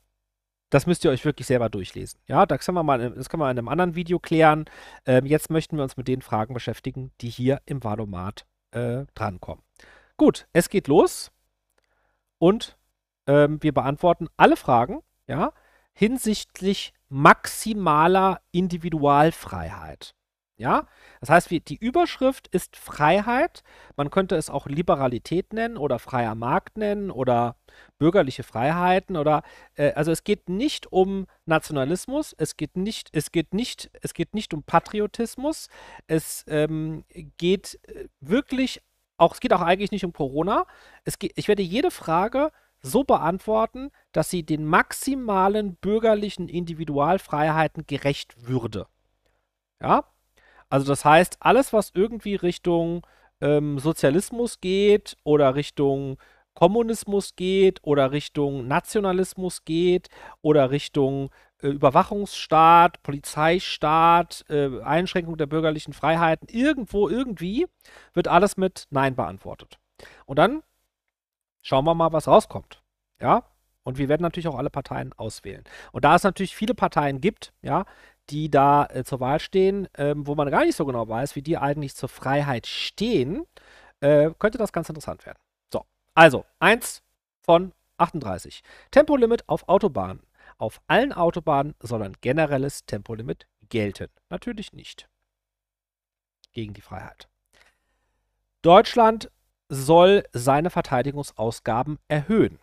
das 0.71 0.87
müsst 0.87 1.05
ihr 1.05 1.11
euch 1.11 1.25
wirklich 1.25 1.47
selber 1.47 1.69
durchlesen. 1.69 2.21
Ja, 2.27 2.47
das 2.47 2.65
können 2.65 2.77
wir 2.77 2.83
mal, 2.85 3.11
das 3.11 3.29
können 3.29 3.43
wir 3.43 3.51
in 3.51 3.59
einem 3.59 3.69
anderen 3.69 3.97
Video 3.97 4.19
klären. 4.19 4.67
Ähm, 5.05 5.27
jetzt 5.27 5.51
möchten 5.51 5.77
wir 5.77 5.83
uns 5.83 5.97
mit 5.97 6.09
den 6.09 6.23
Fragen 6.23 6.55
beschäftigen, 6.55 7.11
die 7.21 7.29
hier 7.29 7.61
im 7.67 7.83
Valomat 7.83 8.47
äh, 8.71 9.05
drankommen. 9.15 9.65
Gut, 10.17 10.47
es 10.53 10.69
geht 10.69 10.87
los 10.87 11.33
und 12.39 12.79
ähm, 13.27 13.63
wir 13.63 13.75
beantworten 13.75 14.29
alle 14.37 14.57
Fragen, 14.57 15.01
ja, 15.27 15.53
hinsichtlich 15.93 16.93
maximaler 17.11 18.41
Individualfreiheit. 18.53 20.15
Ja, 20.61 20.87
das 21.21 21.31
heißt, 21.31 21.51
die 21.51 21.77
Überschrift 21.77 22.47
ist 22.49 22.77
Freiheit. 22.77 23.63
Man 23.97 24.11
könnte 24.11 24.37
es 24.37 24.51
auch 24.51 24.67
Liberalität 24.67 25.55
nennen 25.55 25.79
oder 25.79 25.99
freier 25.99 26.35
Markt 26.35 26.77
nennen 26.77 27.11
oder 27.11 27.57
bürgerliche 27.99 28.43
Freiheiten 28.43 29.17
oder 29.17 29.43
äh, 29.77 29.93
also 29.93 30.13
es 30.13 30.23
geht 30.23 30.51
nicht 30.51 30.93
um 30.93 31.27
Nationalismus, 31.47 32.35
es 32.37 32.59
geht 32.59 32.77
nicht, 32.77 33.09
es 33.13 33.33
geht 33.33 33.55
nicht, 33.55 33.91
es 34.03 34.13
geht 34.13 34.35
nicht 34.35 34.53
um 34.53 34.63
Patriotismus, 34.63 35.71
es 36.09 36.45
ähm, 36.47 37.05
geht 37.39 37.81
äh, 37.89 38.09
wirklich 38.21 38.83
auch, 39.17 39.33
es 39.33 39.41
geht 39.41 39.55
auch 39.55 39.63
eigentlich 39.63 39.93
nicht 39.93 40.05
um 40.05 40.13
Corona. 40.13 40.67
Es 41.05 41.19
geht, 41.19 41.33
ich 41.37 41.49
werde 41.49 41.63
jede 41.63 41.91
Frage 41.91 42.53
so 42.83 43.05
beantworten, 43.05 43.91
dass 44.13 44.31
sie 44.31 44.43
den 44.43 44.65
maximalen 44.65 45.77
bürgerlichen 45.77 46.49
Individualfreiheiten 46.49 47.87
gerecht 47.87 48.47
würde. 48.47 48.87
Ja? 49.81 50.05
Also 50.69 50.87
das 50.87 51.05
heißt, 51.05 51.39
alles, 51.41 51.73
was 51.73 51.91
irgendwie 51.95 52.37
Richtung 52.37 53.07
ähm, 53.41 53.79
Sozialismus 53.79 54.61
geht 54.61 55.17
oder 55.25 55.55
Richtung 55.55 56.19
Kommunismus 56.55 57.37
geht 57.37 57.81
oder 57.83 58.13
Richtung 58.13 58.67
Nationalismus 58.67 59.65
geht 59.65 60.09
oder 60.43 60.71
Richtung 60.71 61.31
äh, 61.63 61.69
Überwachungsstaat, 61.69 63.03
Polizeistaat, 63.03 64.45
äh, 64.49 64.81
Einschränkung 64.83 65.37
der 65.37 65.47
bürgerlichen 65.47 65.93
Freiheiten, 65.93 66.49
irgendwo, 66.49 67.09
irgendwie, 67.09 67.67
wird 68.13 68.29
alles 68.29 68.57
mit 68.57 68.87
Nein 68.91 69.15
beantwortet. 69.15 69.79
Und 70.27 70.39
dann 70.39 70.63
Schauen 71.63 71.85
wir 71.85 71.95
mal, 71.95 72.13
was 72.13 72.29
rauskommt. 72.29 72.83
Ja, 73.21 73.45
und 73.83 73.99
wir 73.99 74.09
werden 74.09 74.23
natürlich 74.23 74.49
auch 74.49 74.57
alle 74.57 74.71
Parteien 74.71 75.13
auswählen. 75.15 75.65
Und 75.93 76.05
da 76.05 76.17
es 76.17 76.23
natürlich 76.23 76.55
viele 76.55 76.75
Parteien 76.75 77.21
gibt, 77.21 77.53
ja, 77.63 77.85
die 78.31 78.51
da 78.51 78.87
äh, 78.87 79.05
zur 79.05 79.21
Wahl 79.21 79.41
stehen, 79.41 79.89
ähm, 79.97 80.27
wo 80.27 80.35
man 80.35 80.51
gar 80.51 80.65
nicht 80.65 80.77
so 80.77 80.87
genau 80.87 81.09
weiß, 81.09 81.37
wie 81.37 81.43
die 81.43 81.59
eigentlich 81.59 81.95
zur 81.95 82.09
Freiheit 82.09 82.67
stehen, 82.67 83.47
äh, 84.01 84.31
könnte 84.39 84.59
das 84.59 84.73
ganz 84.73 84.89
interessant 84.89 85.27
werden. 85.27 85.39
So, 85.73 85.85
also, 86.15 86.45
eins 86.59 87.03
von 87.43 87.73
38. 87.99 88.63
Tempolimit 88.91 89.49
auf 89.49 89.69
Autobahnen. 89.69 90.23
Auf 90.59 90.81
allen 90.87 91.13
Autobahnen 91.13 91.75
soll 91.81 92.03
ein 92.03 92.17
generelles 92.21 92.85
Tempolimit 92.85 93.47
gelten. 93.69 94.09
Natürlich 94.29 94.73
nicht. 94.73 95.09
Gegen 96.53 96.75
die 96.75 96.81
Freiheit. 96.81 97.29
Deutschland 98.63 99.31
soll 99.71 100.25
seine 100.33 100.69
Verteidigungsausgaben 100.69 101.99
erhöhen. 102.09 102.59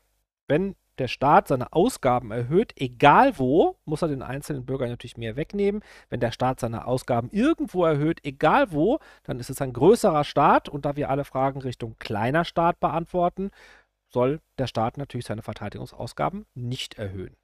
Wenn 0.48 0.76
der 0.98 1.08
Staat 1.08 1.48
seine 1.48 1.74
Ausgaben 1.74 2.32
erhöht, 2.32 2.74
egal 2.76 3.38
wo, 3.38 3.78
muss 3.86 4.02
er 4.02 4.08
den 4.10 4.22
einzelnen 4.22 4.66
Bürgern 4.66 4.90
natürlich 4.90 5.18
mehr 5.18 5.36
wegnehmen. 5.36 5.84
Wenn 6.10 6.20
der 6.20 6.32
Staat 6.32 6.60
seine 6.60 6.86
Ausgaben 6.86 7.30
irgendwo 7.32 7.86
erhöht, 7.86 8.20
egal 8.24 8.72
wo, 8.72 9.00
dann 9.24 9.40
ist 9.40 9.50
es 9.50 9.62
ein 9.62 9.74
größerer 9.74 10.24
Staat. 10.24 10.70
Und 10.70 10.86
da 10.86 10.96
wir 10.96 11.10
alle 11.10 11.24
Fragen 11.24 11.62
Richtung 11.62 11.96
kleiner 12.00 12.46
Staat 12.46 12.80
beantworten, 12.80 13.52
soll 14.10 14.42
der 14.58 14.68
Staat 14.68 14.98
natürlich 14.98 15.26
seine 15.26 15.44
Verteidigungsausgaben 15.44 16.46
nicht 16.56 16.98
erhöhen. 16.98 17.36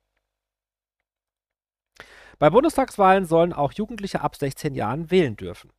Bei 2.39 2.49
Bundestagswahlen 2.49 3.25
sollen 3.25 3.53
auch 3.53 3.71
Jugendliche 3.71 4.21
ab 4.21 4.35
16 4.35 4.75
Jahren 4.75 5.11
wählen 5.11 5.37
dürfen. 5.37 5.69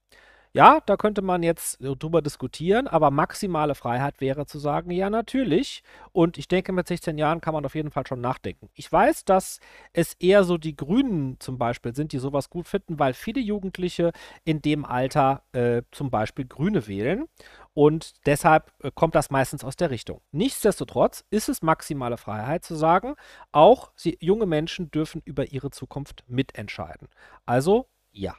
Ja, 0.56 0.80
da 0.86 0.96
könnte 0.96 1.20
man 1.20 1.42
jetzt 1.42 1.78
drüber 1.80 2.22
diskutieren, 2.22 2.86
aber 2.86 3.10
maximale 3.10 3.74
Freiheit 3.74 4.20
wäre 4.20 4.46
zu 4.46 4.60
sagen, 4.60 4.92
ja, 4.92 5.10
natürlich. 5.10 5.82
Und 6.12 6.38
ich 6.38 6.46
denke, 6.46 6.70
mit 6.70 6.86
16 6.86 7.18
Jahren 7.18 7.40
kann 7.40 7.54
man 7.54 7.66
auf 7.66 7.74
jeden 7.74 7.90
Fall 7.90 8.06
schon 8.06 8.20
nachdenken. 8.20 8.68
Ich 8.72 8.90
weiß, 8.90 9.24
dass 9.24 9.58
es 9.92 10.14
eher 10.20 10.44
so 10.44 10.56
die 10.56 10.76
Grünen 10.76 11.40
zum 11.40 11.58
Beispiel 11.58 11.92
sind, 11.96 12.12
die 12.12 12.18
sowas 12.20 12.50
gut 12.50 12.68
finden, 12.68 13.00
weil 13.00 13.14
viele 13.14 13.40
Jugendliche 13.40 14.12
in 14.44 14.62
dem 14.62 14.84
Alter 14.84 15.42
äh, 15.50 15.82
zum 15.90 16.12
Beispiel 16.12 16.44
Grüne 16.44 16.86
wählen. 16.86 17.24
Und 17.72 18.24
deshalb 18.24 18.72
äh, 18.84 18.92
kommt 18.94 19.16
das 19.16 19.30
meistens 19.30 19.64
aus 19.64 19.74
der 19.74 19.90
Richtung. 19.90 20.20
Nichtsdestotrotz 20.30 21.24
ist 21.30 21.48
es 21.48 21.62
maximale 21.62 22.16
Freiheit 22.16 22.64
zu 22.64 22.76
sagen, 22.76 23.16
auch 23.50 23.90
sie, 23.96 24.16
junge 24.20 24.46
Menschen 24.46 24.92
dürfen 24.92 25.20
über 25.24 25.50
ihre 25.50 25.72
Zukunft 25.72 26.22
mitentscheiden. 26.28 27.08
Also 27.44 27.88
ja. 28.12 28.36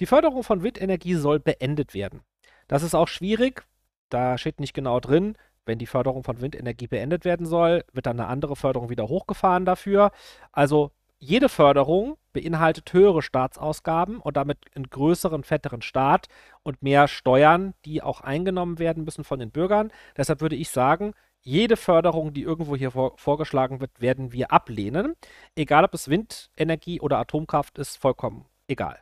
Die 0.00 0.06
Förderung 0.06 0.44
von 0.44 0.62
Windenergie 0.62 1.14
soll 1.14 1.40
beendet 1.40 1.94
werden. 1.94 2.22
Das 2.68 2.82
ist 2.82 2.94
auch 2.94 3.08
schwierig. 3.08 3.64
Da 4.10 4.38
steht 4.38 4.60
nicht 4.60 4.74
genau 4.74 5.00
drin, 5.00 5.36
wenn 5.68 5.78
die 5.78 5.86
Förderung 5.86 6.24
von 6.24 6.40
Windenergie 6.40 6.86
beendet 6.86 7.24
werden 7.24 7.44
soll, 7.44 7.84
wird 7.92 8.06
dann 8.06 8.18
eine 8.18 8.28
andere 8.28 8.56
Förderung 8.56 8.88
wieder 8.88 9.06
hochgefahren 9.06 9.66
dafür. 9.66 10.12
Also 10.50 10.92
jede 11.18 11.48
Förderung 11.48 12.16
beinhaltet 12.32 12.92
höhere 12.92 13.20
Staatsausgaben 13.22 14.18
und 14.18 14.36
damit 14.36 14.58
einen 14.74 14.88
größeren, 14.88 15.44
fetteren 15.44 15.82
Staat 15.82 16.28
und 16.62 16.82
mehr 16.82 17.06
Steuern, 17.06 17.74
die 17.84 18.02
auch 18.02 18.22
eingenommen 18.22 18.78
werden 18.78 19.04
müssen 19.04 19.24
von 19.24 19.40
den 19.40 19.50
Bürgern. 19.50 19.92
Deshalb 20.16 20.40
würde 20.40 20.56
ich 20.56 20.70
sagen, 20.70 21.12
jede 21.42 21.76
Förderung, 21.76 22.32
die 22.32 22.42
irgendwo 22.42 22.74
hier 22.74 22.92
vor, 22.92 23.18
vorgeschlagen 23.18 23.80
wird, 23.80 24.00
werden 24.00 24.32
wir 24.32 24.52
ablehnen. 24.52 25.16
Egal 25.54 25.84
ob 25.84 25.92
es 25.92 26.08
Windenergie 26.08 27.00
oder 27.00 27.18
Atomkraft 27.18 27.78
ist, 27.78 27.96
vollkommen 27.96 28.46
egal. 28.68 28.98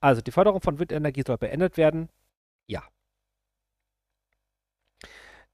Also 0.00 0.22
die 0.22 0.32
Förderung 0.32 0.60
von 0.60 0.78
Windenergie 0.78 1.22
soll 1.26 1.38
beendet 1.38 1.76
werden. 1.76 2.08
Ja. 2.66 2.82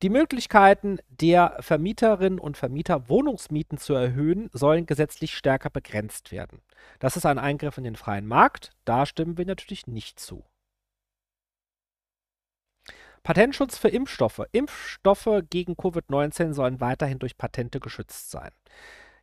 Die 0.03 0.11
Möglichkeiten 0.11 0.99
der 1.09 1.57
Vermieterinnen 1.61 2.39
und 2.39 2.57
Vermieter, 2.57 3.09
Wohnungsmieten 3.09 3.79
zu 3.79 3.95
erhöhen, 3.95 4.51
sollen 4.53 4.85
gesetzlich 4.87 5.35
stärker 5.35 5.71
begrenzt 5.71 6.33
werden. 6.33 6.61
Das 6.99 7.17
ist 7.17 7.25
ein 7.25 7.39
Eingriff 7.39 7.79
in 7.79 7.85
den 7.85 7.97
freien 7.97 8.27
Markt. 8.27 8.73
Da 8.85 9.07
stimmen 9.07 9.39
wir 9.39 9.47
natürlich 9.47 9.87
nicht 9.87 10.21
zu. 10.21 10.45
Patentschutz 13.23 13.77
für 13.79 13.89
Impfstoffe. 13.89 14.43
Impfstoffe 14.53 15.43
gegen 15.51 15.73
Covid-19 15.73 16.53
sollen 16.53 16.81
weiterhin 16.81 17.19
durch 17.19 17.37
Patente 17.37 17.81
geschützt 17.81 18.31
sein. 18.31 18.53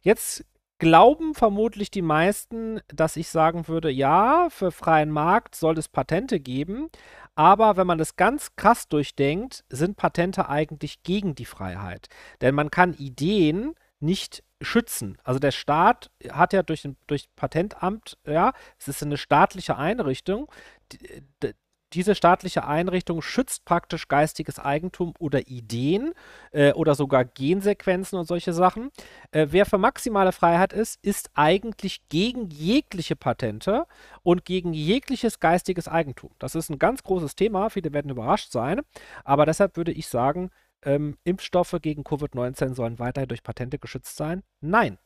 Jetzt 0.01 0.43
glauben 0.79 1.33
vermutlich 1.33 1.91
die 1.91 2.01
meisten, 2.01 2.81
dass 2.87 3.15
ich 3.15 3.29
sagen 3.29 3.67
würde, 3.67 3.89
ja, 3.89 4.47
für 4.49 4.71
freien 4.71 5.11
Markt 5.11 5.55
soll 5.55 5.77
es 5.77 5.87
Patente 5.87 6.39
geben, 6.39 6.89
aber 7.35 7.77
wenn 7.77 7.87
man 7.87 7.97
das 7.97 8.15
ganz 8.15 8.55
krass 8.55 8.87
durchdenkt, 8.87 9.63
sind 9.69 9.97
Patente 9.97 10.49
eigentlich 10.49 11.03
gegen 11.03 11.35
die 11.35 11.45
Freiheit. 11.45 12.07
Denn 12.41 12.53
man 12.53 12.69
kann 12.69 12.93
Ideen 12.93 13.75
nicht 13.99 14.43
schützen. 14.61 15.17
Also 15.23 15.39
der 15.39 15.51
Staat 15.51 16.11
hat 16.29 16.53
ja 16.53 16.63
durch, 16.63 16.87
durch 17.07 17.27
Patentamt, 17.35 18.17
ja, 18.25 18.53
es 18.77 18.87
ist 18.87 19.03
eine 19.03 19.17
staatliche 19.17 19.77
Einrichtung, 19.77 20.51
die, 20.91 21.23
diese 21.93 22.15
staatliche 22.15 22.65
Einrichtung 22.65 23.21
schützt 23.21 23.65
praktisch 23.65 24.07
geistiges 24.07 24.59
Eigentum 24.59 25.13
oder 25.19 25.47
Ideen 25.47 26.13
äh, 26.51 26.73
oder 26.73 26.95
sogar 26.95 27.25
Gensequenzen 27.25 28.17
und 28.17 28.25
solche 28.25 28.53
Sachen. 28.53 28.91
Äh, 29.31 29.47
wer 29.51 29.65
für 29.65 29.77
maximale 29.77 30.31
Freiheit 30.31 30.73
ist, 30.73 31.00
ist 31.03 31.29
eigentlich 31.33 32.07
gegen 32.09 32.50
jegliche 32.50 33.15
Patente 33.15 33.85
und 34.23 34.45
gegen 34.45 34.73
jegliches 34.73 35.39
geistiges 35.39 35.88
Eigentum. 35.88 36.31
Das 36.39 36.55
ist 36.55 36.69
ein 36.69 36.79
ganz 36.79 37.03
großes 37.03 37.35
Thema, 37.35 37.69
viele 37.69 37.93
werden 37.93 38.12
überrascht 38.12 38.51
sein, 38.51 38.81
aber 39.23 39.45
deshalb 39.45 39.77
würde 39.77 39.91
ich 39.91 40.07
sagen, 40.07 40.50
ähm, 40.85 41.17
Impfstoffe 41.23 41.77
gegen 41.81 42.03
Covid-19 42.03 42.75
sollen 42.75 43.00
weiterhin 43.00 43.29
durch 43.29 43.43
Patente 43.43 43.79
geschützt 43.79 44.17
sein? 44.17 44.43
Nein, 44.62 44.97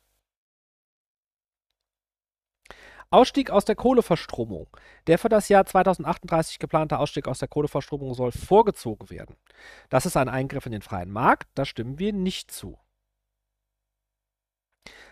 Ausstieg 3.09 3.51
aus 3.51 3.65
der 3.65 3.75
Kohleverstromung. 3.75 4.67
Der 5.07 5.17
für 5.17 5.29
das 5.29 5.49
Jahr 5.49 5.65
2038 5.65 6.59
geplante 6.59 6.99
Ausstieg 6.99 7.27
aus 7.27 7.39
der 7.39 7.47
Kohleverstromung 7.47 8.13
soll 8.13 8.31
vorgezogen 8.31 9.09
werden. 9.09 9.35
Das 9.89 10.05
ist 10.05 10.17
ein 10.17 10.29
Eingriff 10.29 10.65
in 10.65 10.73
den 10.73 10.81
freien 10.81 11.11
Markt, 11.11 11.47
da 11.55 11.65
stimmen 11.65 11.99
wir 11.99 12.13
nicht 12.13 12.51
zu. 12.51 12.77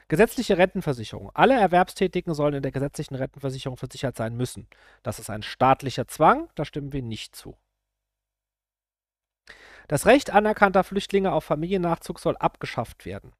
Gesetzliche 0.08 0.58
Rentenversicherung. 0.58 1.32
Alle 1.34 1.60
Erwerbstätigen 1.60 2.36
sollen 2.36 2.56
in 2.56 2.62
der 2.62 2.72
gesetzlichen 2.72 3.16
Rentenversicherung 3.16 3.78
versichert 3.78 4.16
sein 4.16 4.36
müssen. 4.36 4.68
Das 5.02 5.18
ist 5.18 5.32
ein 5.32 5.42
staatlicher 5.42 6.08
Zwang, 6.08 6.50
da 6.54 6.64
stimmen 6.64 6.94
wir 6.94 7.02
nicht 7.02 7.36
zu. 7.36 7.58
Das 9.88 10.06
Recht 10.06 10.32
anerkannter 10.32 10.84
Flüchtlinge 10.84 11.32
auf 11.32 11.44
Familiennachzug 11.44 12.20
soll 12.20 12.38
abgeschafft 12.38 13.06
werden. 13.06 13.34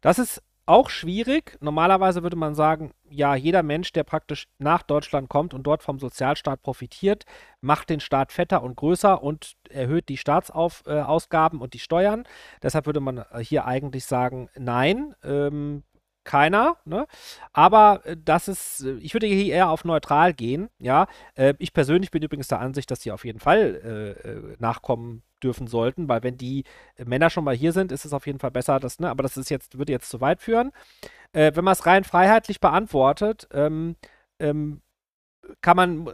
Das 0.00 0.18
ist 0.18 0.42
auch 0.70 0.88
schwierig. 0.88 1.58
Normalerweise 1.60 2.22
würde 2.22 2.36
man 2.36 2.54
sagen, 2.54 2.92
ja, 3.08 3.34
jeder 3.34 3.64
Mensch, 3.64 3.92
der 3.92 4.04
praktisch 4.04 4.46
nach 4.58 4.82
Deutschland 4.82 5.28
kommt 5.28 5.52
und 5.52 5.64
dort 5.64 5.82
vom 5.82 5.98
Sozialstaat 5.98 6.62
profitiert, 6.62 7.24
macht 7.60 7.90
den 7.90 7.98
Staat 7.98 8.30
fetter 8.30 8.62
und 8.62 8.76
größer 8.76 9.20
und 9.20 9.54
erhöht 9.68 10.08
die 10.08 10.16
Staatsausgaben 10.16 11.58
äh, 11.58 11.62
und 11.62 11.74
die 11.74 11.80
Steuern. 11.80 12.22
Deshalb 12.62 12.86
würde 12.86 13.00
man 13.00 13.24
hier 13.40 13.64
eigentlich 13.64 14.04
sagen, 14.06 14.48
nein, 14.56 15.16
ähm, 15.24 15.82
keiner, 16.22 16.76
ne? 16.84 17.06
Aber 17.52 18.02
äh, 18.04 18.16
das 18.22 18.46
ist, 18.46 18.84
äh, 18.84 18.92
ich 18.98 19.14
würde 19.14 19.26
hier 19.26 19.52
eher 19.52 19.70
auf 19.70 19.84
neutral 19.84 20.34
gehen, 20.34 20.68
ja. 20.78 21.08
Äh, 21.34 21.54
ich 21.58 21.72
persönlich 21.72 22.12
bin 22.12 22.22
übrigens 22.22 22.48
der 22.48 22.60
Ansicht, 22.60 22.90
dass 22.90 23.02
sie 23.02 23.10
auf 23.10 23.24
jeden 23.24 23.40
Fall 23.40 24.16
äh, 24.24 24.28
äh 24.28 24.56
nachkommen 24.58 25.22
dürfen 25.40 25.66
sollten, 25.66 26.08
weil 26.08 26.22
wenn 26.22 26.36
die 26.36 26.64
Männer 27.04 27.30
schon 27.30 27.44
mal 27.44 27.54
hier 27.54 27.72
sind, 27.72 27.92
ist 27.92 28.04
es 28.04 28.12
auf 28.12 28.26
jeden 28.26 28.38
Fall 28.38 28.50
besser, 28.50 28.80
dass, 28.80 29.00
ne, 29.00 29.10
aber 29.10 29.22
das 29.22 29.36
ist 29.36 29.50
jetzt, 29.50 29.78
würde 29.78 29.92
jetzt 29.92 30.10
zu 30.10 30.20
weit 30.20 30.40
führen. 30.40 30.72
Äh, 31.32 31.52
wenn 31.54 31.64
man 31.64 31.72
es 31.72 31.86
rein 31.86 32.04
freiheitlich 32.04 32.60
beantwortet, 32.60 33.48
ähm, 33.52 33.96
ähm, 34.40 34.82
kann 35.62 35.76
man 35.76 36.08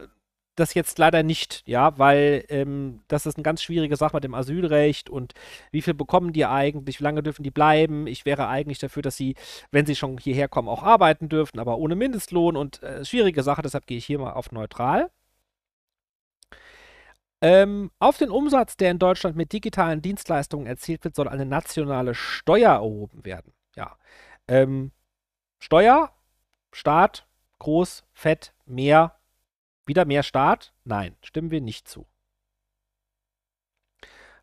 das 0.57 0.73
jetzt 0.73 0.97
leider 0.97 1.23
nicht, 1.23 1.63
ja, 1.67 1.97
weil 1.99 2.43
ähm, 2.49 3.01
das 3.07 3.25
ist 3.25 3.37
eine 3.37 3.43
ganz 3.43 3.61
schwierige 3.61 3.95
Sache 3.95 4.15
mit 4.17 4.23
dem 4.23 4.33
Asylrecht 4.33 5.09
und 5.09 5.33
wie 5.71 5.81
viel 5.81 5.93
bekommen 5.93 6.33
die 6.33 6.45
eigentlich, 6.45 6.99
wie 6.99 7.03
lange 7.03 7.23
dürfen 7.23 7.43
die 7.43 7.51
bleiben. 7.51 8.07
Ich 8.07 8.25
wäre 8.25 8.47
eigentlich 8.47 8.79
dafür, 8.79 9.03
dass 9.03 9.15
sie, 9.17 9.35
wenn 9.71 9.85
sie 9.85 9.95
schon 9.95 10.17
hierher 10.17 10.47
kommen, 10.47 10.67
auch 10.67 10.83
arbeiten 10.83 11.29
dürfen, 11.29 11.59
aber 11.59 11.77
ohne 11.77 11.95
Mindestlohn 11.95 12.55
und 12.57 12.81
äh, 12.83 13.05
schwierige 13.05 13.43
Sache, 13.43 13.61
deshalb 13.61 13.85
gehe 13.87 13.99
ich 13.99 14.05
hier 14.05 14.19
mal 14.19 14.33
auf 14.33 14.51
neutral. 14.51 15.09
Ähm, 17.41 17.91
auf 17.99 18.17
den 18.17 18.31
Umsatz, 18.31 18.77
der 18.77 18.91
in 18.91 18.99
Deutschland 18.99 19.35
mit 19.35 19.53
digitalen 19.53 20.01
Dienstleistungen 20.01 20.65
erzielt 20.65 21.03
wird, 21.03 21.15
soll 21.15 21.27
eine 21.27 21.45
nationale 21.45 22.15
Steuer 22.15 22.71
erhoben 22.73 23.25
werden. 23.25 23.53
Ja. 23.75 23.97
Ähm, 24.47 24.91
Steuer, 25.59 26.11
Staat, 26.73 27.27
groß, 27.59 28.05
fett, 28.13 28.53
mehr, 28.65 29.19
wieder 29.85 30.05
mehr 30.05 30.23
Staat? 30.23 30.73
Nein, 30.83 31.15
stimmen 31.21 31.51
wir 31.51 31.61
nicht 31.61 31.87
zu. 31.87 32.07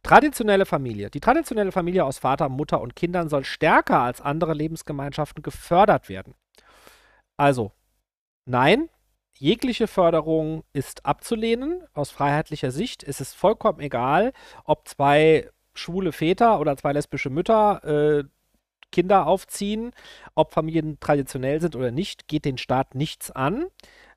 Traditionelle 0.02 0.66
Familie. 0.66 1.10
Die 1.10 1.20
traditionelle 1.20 1.72
Familie 1.72 2.04
aus 2.04 2.18
Vater, 2.18 2.48
Mutter 2.48 2.80
und 2.80 2.94
Kindern 2.94 3.28
soll 3.28 3.44
stärker 3.44 4.00
als 4.00 4.20
andere 4.20 4.52
Lebensgemeinschaften 4.52 5.42
gefördert 5.42 6.08
werden. 6.08 6.34
Also, 7.36 7.72
nein, 8.44 8.90
jegliche 9.38 9.86
Förderung 9.86 10.64
ist 10.72 11.04
abzulehnen. 11.06 11.82
Aus 11.92 12.10
freiheitlicher 12.10 12.70
Sicht 12.70 13.02
ist 13.02 13.20
es 13.20 13.34
vollkommen 13.34 13.80
egal, 13.80 14.32
ob 14.64 14.88
zwei 14.88 15.50
schwule 15.74 16.12
Väter 16.12 16.60
oder 16.60 16.76
zwei 16.76 16.92
lesbische 16.92 17.30
Mütter 17.30 17.84
äh, 17.84 18.24
Kinder 18.92 19.26
aufziehen, 19.26 19.92
ob 20.36 20.52
Familien 20.52 21.00
traditionell 21.00 21.60
sind 21.60 21.74
oder 21.74 21.90
nicht, 21.90 22.28
geht 22.28 22.44
den 22.44 22.58
Staat 22.58 22.94
nichts 22.94 23.30
an. 23.32 23.66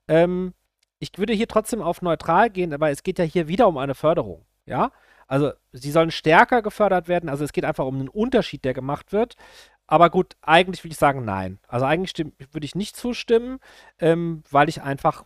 Ähm, 0.08 0.54
ich 1.00 1.12
würde 1.18 1.34
hier 1.34 1.48
trotzdem 1.48 1.82
auf 1.82 2.02
neutral 2.04 2.50
gehen, 2.52 2.74
aber 2.74 2.92
es 2.92 3.02
geht 3.02 3.18
ja 3.18 3.26
hier 3.26 3.48
wieder 3.48 3.68
um 3.68 3.78
eine 3.78 3.96
Förderung. 3.96 4.46
Ja, 4.66 4.92
also 5.28 5.52
sie 5.72 5.92
sollen 5.92 6.12
stärker 6.12 6.62
gefördert 6.62 7.08
werden. 7.08 7.30
Also 7.30 7.44
es 7.44 7.54
geht 7.54 7.66
einfach 7.66 7.86
um 7.86 7.96
einen 7.96 8.10
Unterschied, 8.10 8.64
der 8.66 8.74
gemacht 8.74 9.12
wird. 9.12 9.36
Aber 9.88 10.10
gut, 10.10 10.36
eigentlich 10.41 10.84
würde 10.84 10.91
ich 10.91 11.00
sagen, 11.00 11.24
nein. 11.25 11.60
Also 11.67 11.86
eigentlich 11.86 12.13
würde 12.51 12.65
ich 12.65 12.75
nicht 12.75 12.96
zustimmen, 12.96 13.60
ähm, 14.00 14.44
weil 14.51 14.70
ich 14.70 14.82
einfach 14.82 15.25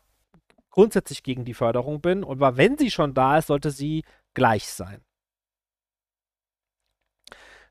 grundsätzlich 0.69 1.23
gegen 1.23 1.45
die 1.45 1.55
Förderung 1.55 2.01
bin. 2.01 2.23
Und 2.23 2.39
wenn 2.39 2.77
sie 2.77 2.91
schon 2.91 3.13
da 3.13 3.37
ist, 3.39 3.47
sollte 3.47 3.71
sie 3.71 4.03
gleich 4.33 4.67
sein. 4.67 5.01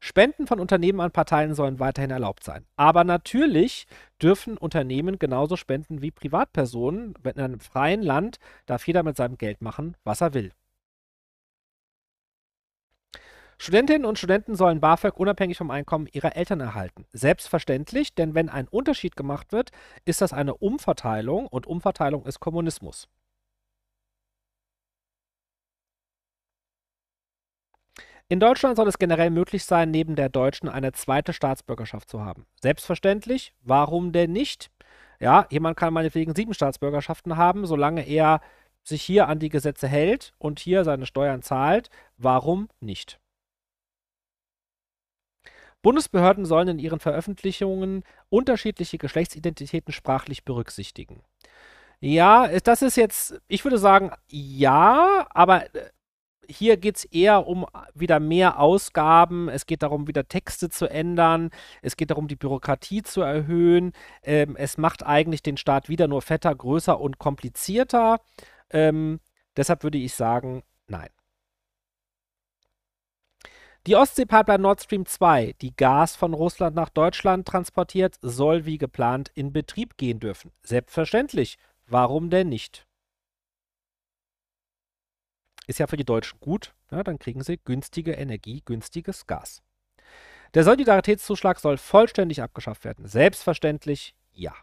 Spenden 0.02 0.47
von 0.47 0.61
Unternehmen 0.61 1.00
an 1.00 1.11
Parteien 1.11 1.54
sollen 1.54 1.78
weiterhin 1.78 2.11
erlaubt 2.11 2.42
sein. 2.42 2.66
Aber 2.76 3.04
natürlich 3.04 3.87
dürfen 4.20 4.56
Unternehmen 4.56 5.18
genauso 5.18 5.56
spenden 5.56 6.00
wie 6.00 6.11
Privatpersonen. 6.11 7.14
In 7.23 7.40
einem 7.40 7.61
freien 7.61 8.02
Land 8.02 8.38
darf 8.64 8.87
jeder 8.87 9.02
mit 9.02 9.16
seinem 9.16 9.37
Geld 9.37 9.61
machen, 9.61 9.97
was 10.02 10.23
er 10.23 10.32
will. 10.32 10.52
Studentinnen 13.62 14.07
und 14.07 14.19
Studenten 14.19 14.57
sollen 14.57 14.81
BAföG 14.81 15.19
unabhängig 15.19 15.59
vom 15.59 15.71
Einkommen 15.71 16.09
ihrer 16.11 16.35
Eltern 16.35 16.61
erhalten. 16.61 17.05
Selbstverständlich, 17.12 18.14
denn 18.14 18.35
wenn 18.35 18.49
ein 18.49 18.67
Unterschied 18.67 19.17
gemacht 19.17 19.52
wird, 19.52 19.71
ist 20.07 20.23
das 20.23 20.33
eine 20.33 20.55
Umverteilung 20.55 21.47
und 21.47 21.67
Umverteilung 21.67 22.25
ist 22.25 22.40
Kommunismus. 22.40 23.07
In 28.29 28.40
Deutschland 28.40 28.76
soll 28.76 28.88
es 28.88 28.99
generell 28.99 29.29
möglich 29.29 29.67
sein, 29.67 29.90
neben 29.90 30.17
der 30.17 30.31
deutschen 30.31 30.71
eine 30.71 30.93
zweite 30.93 31.35
Staatsbürgerschaft 31.35 32.09
zu 32.09 32.25
haben. 32.25 32.47
Selbstverständlich, 32.62 33.52
warum 33.61 34.12
denn 34.12 34.33
nicht? 34.33 34.71
Ja, 35.19 35.47
jemand 35.50 35.76
kann 35.76 35.93
meinetwegen 35.93 36.35
sieben 36.35 36.55
Staatsbürgerschaften 36.55 37.37
haben, 37.37 37.67
solange 37.67 38.07
er 38.07 38.40
sich 38.85 39.02
hier 39.02 39.29
an 39.29 39.38
die 39.38 39.50
Gesetze 39.50 39.87
hält 39.87 40.33
und 40.38 40.61
hier 40.61 40.85
seine 40.85 41.05
Steuern 41.05 41.43
zahlt. 41.43 41.90
Warum 42.17 42.71
nicht? 42.81 43.20
Bundesbehörden 45.82 46.44
sollen 46.44 46.68
in 46.68 46.78
ihren 46.78 47.00
Veröffentlichungen 47.00 48.04
unterschiedliche 48.28 48.99
Geschlechtsidentitäten 48.99 49.92
sprachlich 49.92 50.44
berücksichtigen. 50.44 51.22
Ja, 52.00 52.49
das 52.60 52.82
ist 52.82 52.96
jetzt, 52.96 53.40
ich 53.46 53.64
würde 53.64 53.78
sagen, 53.78 54.12
ja, 54.28 55.26
aber 55.30 55.75
äh, 55.75 55.90
hier 56.49 56.76
geht 56.76 56.96
es 56.96 57.04
eher 57.04 57.46
um 57.46 57.66
wieder 57.94 58.20
mehr 58.20 58.58
Ausgaben. 58.58 59.49
Es 59.49 59.66
geht 59.66 59.82
darum, 59.82 60.08
wieder 60.08 60.26
Texte 60.26 60.70
zu 60.70 60.90
ändern. 60.90 61.50
Es 61.82 61.96
geht 61.96 62.10
darum, 62.10 62.26
die 62.26 62.37
Bürokratie 62.37 63.02
zu 63.02 63.20
erhöhen. 63.20 63.92
Ähm, 64.22 64.56
es 64.56 64.78
macht 64.78 65.04
eigentlich 65.06 65.42
den 65.42 65.56
Staat 65.56 65.88
wieder 65.88 66.08
nur 66.08 66.22
fetter, 66.22 66.54
größer 66.54 66.99
und 67.00 67.18
komplizierter. 67.18 68.20
Ähm, 68.70 69.20
deshalb 69.56 69.82
würde 69.84 69.99
ich 69.99 70.14
sagen, 70.14 70.62
nein. 70.88 71.08
Die 73.87 73.96
Ostseepipeline 73.96 74.62
Nord 74.62 74.82
Stream 74.82 75.06
2, 75.06 75.54
die 75.62 75.75
Gas 75.75 76.14
von 76.14 76.34
Russland 76.34 76.76
nach 76.76 76.90
Deutschland 76.90 77.49
transportiert, 77.49 78.16
soll 78.20 78.66
wie 78.66 78.76
geplant 78.76 79.30
in 79.34 79.54
Betrieb 79.54 79.96
gehen 79.96 80.20
dürfen. 80.20 80.52
Selbstverständlich. 80.62 81.56
Warum 81.87 82.28
denn 82.28 82.50
nicht? 82.50 82.87
Ist 85.66 85.78
ja 85.78 85.87
für 85.87 85.96
die 85.96 86.04
Deutschen 86.04 86.40
gut. 86.40 86.75
Ja, 86.90 87.02
dann 87.02 87.18
kriegen 87.18 87.42
sie 87.42 87.56
günstige 87.56 88.12
Energie, 88.12 88.60
günstiges 88.64 89.26
Gas. 89.26 89.62
Der 90.52 90.64
Solidaritätszuschlag 90.64 91.58
soll 91.58 91.78
vollständig 91.78 92.42
abgeschafft 92.42 92.84
werden. 92.84 93.06
Selbstverständlich 93.06 94.14
ja. 94.32 94.54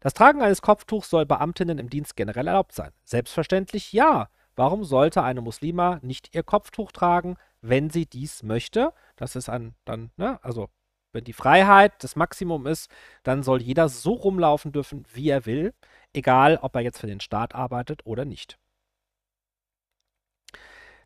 Das 0.00 0.12
Tragen 0.12 0.42
eines 0.42 0.60
Kopftuchs 0.60 1.08
soll 1.08 1.24
Beamtinnen 1.24 1.78
im 1.78 1.88
Dienst 1.88 2.14
generell 2.14 2.46
erlaubt 2.46 2.72
sein. 2.72 2.92
Selbstverständlich 3.04 3.92
ja. 3.92 4.28
Warum 4.56 4.84
sollte 4.84 5.22
eine 5.22 5.40
Muslima 5.40 5.98
nicht 6.02 6.34
ihr 6.34 6.42
Kopftuch 6.42 6.92
tragen? 6.92 7.36
Wenn 7.62 7.90
sie 7.90 8.06
dies 8.06 8.42
möchte. 8.42 8.92
Das 9.16 9.36
ist 9.36 9.48
ein, 9.48 9.74
dann, 9.84 10.10
ne, 10.16 10.42
also 10.42 10.68
wenn 11.12 11.24
die 11.24 11.32
Freiheit 11.32 11.92
das 12.04 12.16
Maximum 12.16 12.66
ist, 12.66 12.90
dann 13.22 13.42
soll 13.42 13.60
jeder 13.62 13.88
so 13.88 14.12
rumlaufen 14.12 14.72
dürfen, 14.72 15.04
wie 15.12 15.28
er 15.28 15.44
will, 15.46 15.74
egal 16.12 16.58
ob 16.62 16.74
er 16.76 16.82
jetzt 16.82 16.98
für 16.98 17.06
den 17.06 17.20
Staat 17.20 17.54
arbeitet 17.54 18.06
oder 18.06 18.24
nicht. 18.24 18.58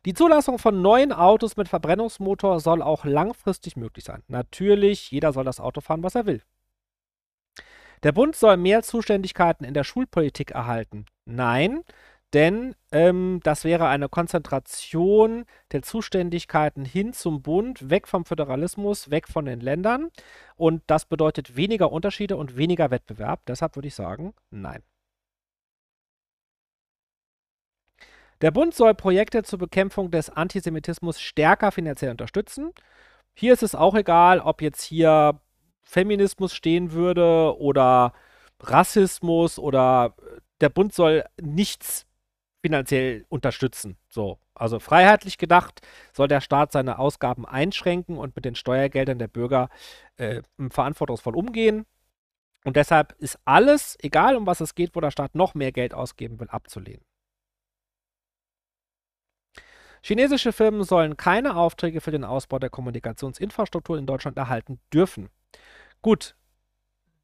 Die 0.05 0.13
Zulassung 0.13 0.59
von 0.59 0.83
neuen 0.83 1.11
Autos 1.11 1.57
mit 1.57 1.67
Verbrennungsmotor 1.67 2.59
soll 2.59 2.83
auch 2.83 3.05
langfristig 3.05 3.75
möglich 3.75 4.05
sein. 4.05 4.21
Natürlich, 4.27 5.09
jeder 5.09 5.33
soll 5.33 5.45
das 5.45 5.59
Auto 5.59 5.81
fahren, 5.81 6.03
was 6.03 6.13
er 6.13 6.27
will. 6.27 6.43
Der 8.03 8.11
Bund 8.11 8.35
soll 8.35 8.57
mehr 8.57 8.83
Zuständigkeiten 8.83 9.65
in 9.65 9.73
der 9.73 9.83
Schulpolitik 9.83 10.51
erhalten. 10.51 11.07
Nein, 11.25 11.83
denn 12.35 12.75
ähm, 12.91 13.39
das 13.43 13.63
wäre 13.63 13.87
eine 13.87 14.09
Konzentration 14.09 15.45
der 15.71 15.81
Zuständigkeiten 15.83 16.83
hin 16.83 17.13
zum 17.13 17.41
Bund, 17.41 17.89
weg 17.89 18.09
vom 18.09 18.25
Föderalismus, 18.25 19.09
weg 19.09 19.29
von 19.29 19.45
den 19.45 19.61
Ländern. 19.61 20.11
Und 20.57 20.83
das 20.87 21.05
bedeutet 21.05 21.55
weniger 21.55 21.93
Unterschiede 21.93 22.35
und 22.35 22.57
weniger 22.57 22.91
Wettbewerb. 22.91 23.45
Deshalb 23.47 23.77
würde 23.77 23.87
ich 23.87 23.95
sagen, 23.95 24.33
nein. 24.49 24.83
Der 28.41 28.51
Bund 28.51 28.75
soll 28.75 28.93
Projekte 28.95 29.43
zur 29.43 29.59
Bekämpfung 29.59 30.11
des 30.11 30.29
Antisemitismus 30.29 31.21
stärker 31.21 31.71
finanziell 31.71 32.11
unterstützen. 32.11 32.73
Hier 33.33 33.53
ist 33.53 33.63
es 33.63 33.75
auch 33.75 33.95
egal, 33.95 34.41
ob 34.41 34.61
jetzt 34.61 34.81
hier 34.81 35.39
Feminismus 35.83 36.53
stehen 36.53 36.91
würde 36.91 37.57
oder 37.57 38.11
Rassismus 38.59 39.57
oder 39.57 40.15
äh, 40.17 40.41
der 40.59 40.69
Bund 40.69 40.93
soll 40.93 41.23
nichts 41.41 42.04
finanziell 42.65 43.27
unterstützen. 43.29 43.95
So, 44.09 44.39
also 44.55 44.79
freiheitlich 44.79 45.37
gedacht 45.37 45.81
soll 46.13 46.27
der 46.27 46.41
Staat 46.41 46.71
seine 46.71 46.97
Ausgaben 46.97 47.45
einschränken 47.45 48.17
und 48.17 48.35
mit 48.35 48.43
den 48.43 48.55
Steuergeldern 48.55 49.19
der 49.19 49.27
Bürger 49.27 49.69
äh, 50.17 50.41
verantwortungsvoll 50.71 51.35
umgehen. 51.35 51.85
Und 52.63 52.75
deshalb 52.75 53.13
ist 53.19 53.37
alles, 53.45 53.95
egal 54.01 54.35
um 54.35 54.47
was 54.47 54.61
es 54.61 54.73
geht, 54.73 54.95
wo 54.95 54.99
der 54.99 55.11
Staat 55.11 55.35
noch 55.35 55.53
mehr 55.53 55.71
Geld 55.71 55.93
ausgeben 55.93 56.39
will, 56.39 56.49
abzulehnen. 56.49 57.05
Chinesische 60.01 60.51
Firmen 60.51 60.83
sollen 60.83 61.17
keine 61.17 61.57
Aufträge 61.57 62.01
für 62.01 62.09
den 62.09 62.23
Ausbau 62.23 62.57
der 62.57 62.71
Kommunikationsinfrastruktur 62.71 63.99
in 63.99 64.07
Deutschland 64.07 64.37
erhalten 64.37 64.79
dürfen. 64.91 65.29
Gut, 66.01 66.35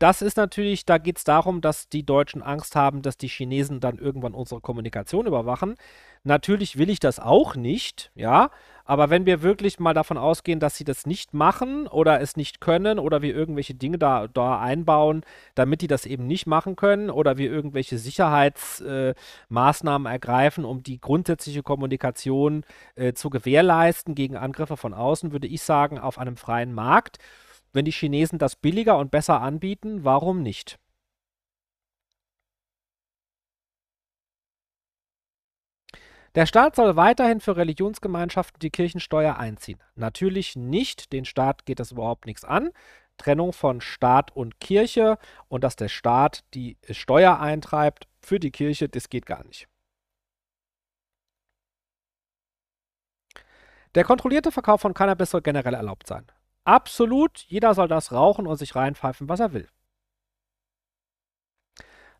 das 0.01 0.21
ist 0.23 0.35
natürlich, 0.35 0.83
da 0.85 0.97
geht 0.97 1.19
es 1.19 1.23
darum, 1.23 1.61
dass 1.61 1.87
die 1.87 2.03
Deutschen 2.03 2.41
Angst 2.41 2.75
haben, 2.75 3.03
dass 3.03 3.17
die 3.17 3.27
Chinesen 3.27 3.79
dann 3.79 3.99
irgendwann 3.99 4.33
unsere 4.33 4.59
Kommunikation 4.59 5.27
überwachen. 5.27 5.75
Natürlich 6.23 6.79
will 6.79 6.89
ich 6.89 6.99
das 6.99 7.19
auch 7.19 7.55
nicht, 7.55 8.09
ja. 8.15 8.49
Aber 8.83 9.11
wenn 9.11 9.27
wir 9.27 9.43
wirklich 9.43 9.79
mal 9.79 9.93
davon 9.93 10.17
ausgehen, 10.17 10.59
dass 10.59 10.75
sie 10.75 10.85
das 10.85 11.05
nicht 11.05 11.35
machen 11.35 11.85
oder 11.85 12.19
es 12.19 12.35
nicht 12.35 12.61
können 12.61 12.97
oder 12.97 13.21
wir 13.21 13.35
irgendwelche 13.35 13.75
Dinge 13.75 13.99
da, 13.99 14.27
da 14.27 14.59
einbauen, 14.59 15.21
damit 15.53 15.81
die 15.81 15.87
das 15.87 16.07
eben 16.07 16.25
nicht 16.25 16.47
machen 16.47 16.75
können 16.75 17.11
oder 17.11 17.37
wir 17.37 17.51
irgendwelche 17.51 17.99
Sicherheitsmaßnahmen 17.99 20.07
äh, 20.07 20.11
ergreifen, 20.11 20.65
um 20.65 20.81
die 20.81 20.99
grundsätzliche 20.99 21.61
Kommunikation 21.61 22.63
äh, 22.95 23.13
zu 23.13 23.29
gewährleisten 23.29 24.15
gegen 24.15 24.35
Angriffe 24.35 24.77
von 24.77 24.95
außen, 24.95 25.31
würde 25.31 25.47
ich 25.47 25.61
sagen, 25.61 25.99
auf 25.99 26.17
einem 26.17 26.37
freien 26.37 26.73
Markt 26.73 27.19
wenn 27.73 27.85
die 27.85 27.91
Chinesen 27.91 28.39
das 28.39 28.55
billiger 28.55 28.97
und 28.97 29.11
besser 29.11 29.41
anbieten, 29.41 30.03
warum 30.03 30.41
nicht? 30.41 30.79
Der 36.35 36.45
Staat 36.45 36.77
soll 36.77 36.95
weiterhin 36.95 37.41
für 37.41 37.57
Religionsgemeinschaften 37.57 38.59
die 38.59 38.69
Kirchensteuer 38.69 39.35
einziehen. 39.37 39.79
Natürlich 39.95 40.55
nicht, 40.55 41.11
den 41.11 41.25
Staat 41.25 41.65
geht 41.65 41.79
das 41.79 41.91
überhaupt 41.91 42.25
nichts 42.25 42.45
an. 42.45 42.69
Trennung 43.17 43.51
von 43.51 43.81
Staat 43.81 44.33
und 44.35 44.59
Kirche 44.61 45.17
und 45.49 45.63
dass 45.63 45.75
der 45.75 45.89
Staat 45.89 46.45
die 46.53 46.77
Steuer 46.89 47.39
eintreibt 47.39 48.07
für 48.21 48.39
die 48.39 48.51
Kirche, 48.51 48.87
das 48.87 49.09
geht 49.09 49.25
gar 49.25 49.43
nicht. 49.43 49.67
Der 53.95 54.05
kontrollierte 54.05 54.51
Verkauf 54.53 54.79
von 54.79 54.93
Cannabis 54.93 55.31
soll 55.31 55.41
generell 55.41 55.73
erlaubt 55.73 56.07
sein. 56.07 56.25
Absolut, 56.63 57.39
jeder 57.47 57.73
soll 57.73 57.87
das 57.87 58.11
rauchen 58.11 58.47
und 58.47 58.57
sich 58.57 58.75
reinpfeifen, 58.75 59.29
was 59.29 59.39
er 59.39 59.53
will. 59.53 59.67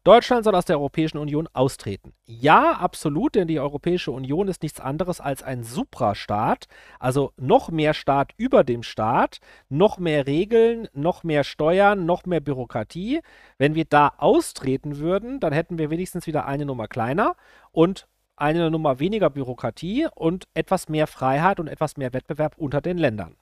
Deutschland 0.04 0.44
soll 0.44 0.56
aus 0.56 0.66
der 0.66 0.80
Europäischen 0.80 1.20
Union 1.20 1.48
austreten. 1.54 2.14
Ja, 2.26 2.72
absolut, 2.72 3.36
denn 3.36 3.48
die 3.48 3.60
Europäische 3.60 4.10
Union 4.10 4.48
ist 4.48 4.64
nichts 4.64 4.80
anderes 4.80 5.22
als 5.22 5.44
ein 5.44 5.64
Suprastaat, 5.64 6.66
also 6.98 7.34
noch 7.38 7.70
mehr 7.70 7.94
Staat 7.94 8.32
über 8.36 8.64
dem 8.64 8.82
Staat, 8.82 9.42
noch 9.70 10.00
mehr 10.00 10.26
Regeln, 10.26 10.88
noch 10.94 11.24
mehr 11.24 11.44
Steuern, 11.44 12.08
noch 12.08 12.26
mehr 12.26 12.40
Bürokratie. 12.40 13.20
Wenn 13.60 13.76
wir 13.76 13.86
da 13.86 14.14
austreten 14.18 14.98
würden, 14.98 15.40
dann 15.40 15.54
hätten 15.54 15.78
wir 15.78 15.92
wenigstens 15.92 16.26
wieder 16.26 16.48
eine 16.48 16.66
Nummer 16.66 16.88
kleiner 16.88 17.36
und 17.72 18.08
eine 18.36 18.72
Nummer 18.72 19.00
weniger 19.00 19.30
Bürokratie 19.30 20.08
und 20.16 20.48
etwas 20.56 20.90
mehr 20.90 21.06
Freiheit 21.06 21.60
und 21.60 21.68
etwas 21.68 21.96
mehr 21.96 22.12
Wettbewerb 22.12 22.56
unter 22.58 22.82
den 22.82 22.98
Ländern. 22.98 23.36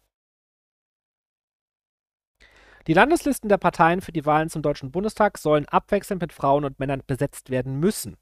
Die 2.88 2.94
Landeslisten 2.94 3.50
der 3.50 3.58
Parteien 3.58 4.02
für 4.02 4.12
die 4.12 4.26
Wahlen 4.26 4.50
zum 4.50 4.62
Deutschen 4.62 4.92
Bundestag 4.92 5.38
sollen 5.38 5.68
abwechselnd 5.68 6.22
mit 6.22 6.34
Frauen 6.34 6.66
und 6.66 6.80
Männern 6.80 7.04
besetzt 7.06 7.50
werden 7.50 7.80
müssen. 7.80 8.18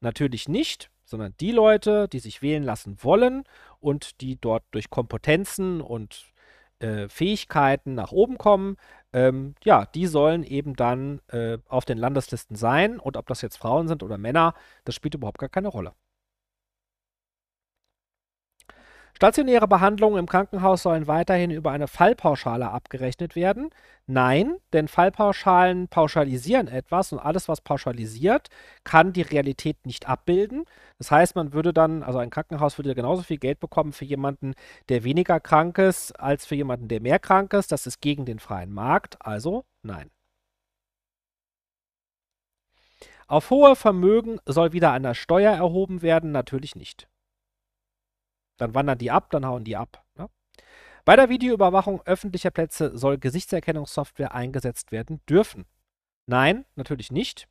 Natürlich 0.00 0.48
nicht, 0.48 0.90
sondern 1.04 1.34
die 1.40 1.52
Leute, 1.52 2.08
die 2.08 2.18
sich 2.18 2.42
wählen 2.42 2.62
lassen 2.62 2.98
wollen 3.00 3.44
und 3.80 4.20
die 4.20 4.40
dort 4.40 4.64
durch 4.70 4.90
Kompetenzen 4.90 5.80
und 5.80 6.32
äh, 6.80 7.08
Fähigkeiten 7.08 7.94
nach 7.94 8.12
oben 8.12 8.38
kommen, 8.38 8.76
ähm, 9.12 9.54
ja, 9.64 9.86
die 9.86 10.06
sollen 10.06 10.42
eben 10.42 10.74
dann 10.74 11.20
äh, 11.28 11.58
auf 11.68 11.84
den 11.84 11.98
Landeslisten 11.98 12.56
sein. 12.56 12.98
Und 12.98 13.16
ob 13.16 13.26
das 13.26 13.42
jetzt 13.42 13.56
Frauen 13.56 13.88
sind 13.88 14.02
oder 14.02 14.18
Männer, 14.18 14.54
das 14.84 14.94
spielt 14.94 15.14
überhaupt 15.14 15.38
gar 15.38 15.48
keine 15.48 15.68
Rolle. 15.68 15.92
Stationäre 19.16 19.68
Behandlungen 19.68 20.18
im 20.18 20.26
Krankenhaus 20.26 20.82
sollen 20.82 21.06
weiterhin 21.06 21.52
über 21.52 21.70
eine 21.70 21.86
Fallpauschale 21.86 22.70
abgerechnet 22.70 23.36
werden. 23.36 23.70
Nein, 24.06 24.56
denn 24.72 24.88
Fallpauschalen 24.88 25.86
pauschalisieren 25.86 26.66
etwas 26.66 27.12
und 27.12 27.20
alles, 27.20 27.48
was 27.48 27.60
pauschalisiert, 27.60 28.48
kann 28.82 29.12
die 29.12 29.22
Realität 29.22 29.86
nicht 29.86 30.08
abbilden. 30.08 30.64
Das 30.98 31.12
heißt, 31.12 31.36
man 31.36 31.52
würde 31.52 31.72
dann, 31.72 32.02
also 32.02 32.18
ein 32.18 32.30
Krankenhaus 32.30 32.76
würde 32.76 32.94
genauso 32.96 33.22
viel 33.22 33.38
Geld 33.38 33.60
bekommen 33.60 33.92
für 33.92 34.04
jemanden, 34.04 34.54
der 34.88 35.04
weniger 35.04 35.38
krank 35.38 35.78
ist, 35.78 36.18
als 36.18 36.44
für 36.44 36.56
jemanden, 36.56 36.88
der 36.88 37.00
mehr 37.00 37.20
krank 37.20 37.52
ist. 37.52 37.70
Das 37.70 37.86
ist 37.86 38.00
gegen 38.00 38.24
den 38.24 38.40
freien 38.40 38.72
Markt, 38.72 39.16
also 39.24 39.64
nein. 39.82 40.10
Auf 43.28 43.50
hohe 43.50 43.76
Vermögen 43.76 44.38
soll 44.44 44.72
wieder 44.72 44.92
eine 44.92 45.14
Steuer 45.14 45.52
erhoben 45.52 46.02
werden, 46.02 46.32
natürlich 46.32 46.74
nicht. 46.74 47.08
Dann 48.56 48.74
wandern 48.74 48.98
die 48.98 49.10
ab, 49.10 49.30
dann 49.30 49.46
hauen 49.46 49.64
die 49.64 49.76
ab. 49.76 50.04
Ne? 50.16 50.28
Bei 51.04 51.16
der 51.16 51.28
Videoüberwachung 51.28 52.02
öffentlicher 52.06 52.50
Plätze 52.50 52.96
soll 52.96 53.18
Gesichtserkennungssoftware 53.18 54.34
eingesetzt 54.34 54.92
werden 54.92 55.20
dürfen. 55.28 55.66
Nein, 56.26 56.64
natürlich 56.76 57.10
nicht. 57.10 57.48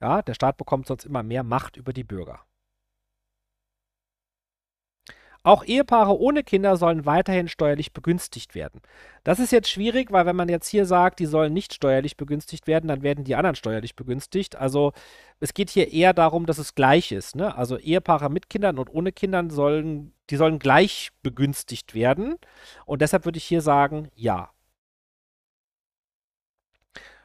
Ja, 0.00 0.22
der 0.22 0.34
Staat 0.34 0.56
bekommt 0.56 0.86
sonst 0.86 1.04
immer 1.04 1.22
mehr 1.22 1.42
Macht 1.42 1.76
über 1.76 1.92
die 1.92 2.04
Bürger. 2.04 2.40
Auch 5.42 5.64
Ehepaare 5.64 6.18
ohne 6.18 6.42
Kinder 6.42 6.76
sollen 6.76 7.06
weiterhin 7.06 7.48
steuerlich 7.48 7.94
begünstigt 7.94 8.54
werden. 8.54 8.82
Das 9.24 9.38
ist 9.38 9.52
jetzt 9.52 9.70
schwierig, 9.70 10.12
weil 10.12 10.26
wenn 10.26 10.36
man 10.36 10.50
jetzt 10.50 10.68
hier 10.68 10.84
sagt, 10.84 11.18
die 11.18 11.24
sollen 11.24 11.54
nicht 11.54 11.72
steuerlich 11.72 12.18
begünstigt 12.18 12.66
werden, 12.66 12.88
dann 12.88 13.02
werden 13.02 13.24
die 13.24 13.34
anderen 13.34 13.56
steuerlich 13.56 13.96
begünstigt. 13.96 14.56
Also 14.56 14.92
es 15.40 15.54
geht 15.54 15.70
hier 15.70 15.92
eher 15.92 16.12
darum, 16.12 16.44
dass 16.44 16.58
es 16.58 16.74
gleich 16.74 17.10
ist. 17.10 17.36
Ne? 17.36 17.56
Also 17.56 17.78
Ehepaare 17.78 18.28
mit 18.28 18.50
Kindern 18.50 18.78
und 18.78 18.90
ohne 18.90 19.12
Kindern 19.12 19.48
sollen, 19.48 20.12
die 20.28 20.36
sollen 20.36 20.58
gleich 20.58 21.10
begünstigt 21.22 21.94
werden. 21.94 22.36
Und 22.84 23.00
deshalb 23.00 23.24
würde 23.24 23.38
ich 23.38 23.44
hier 23.44 23.62
sagen, 23.62 24.10
ja. 24.14 24.50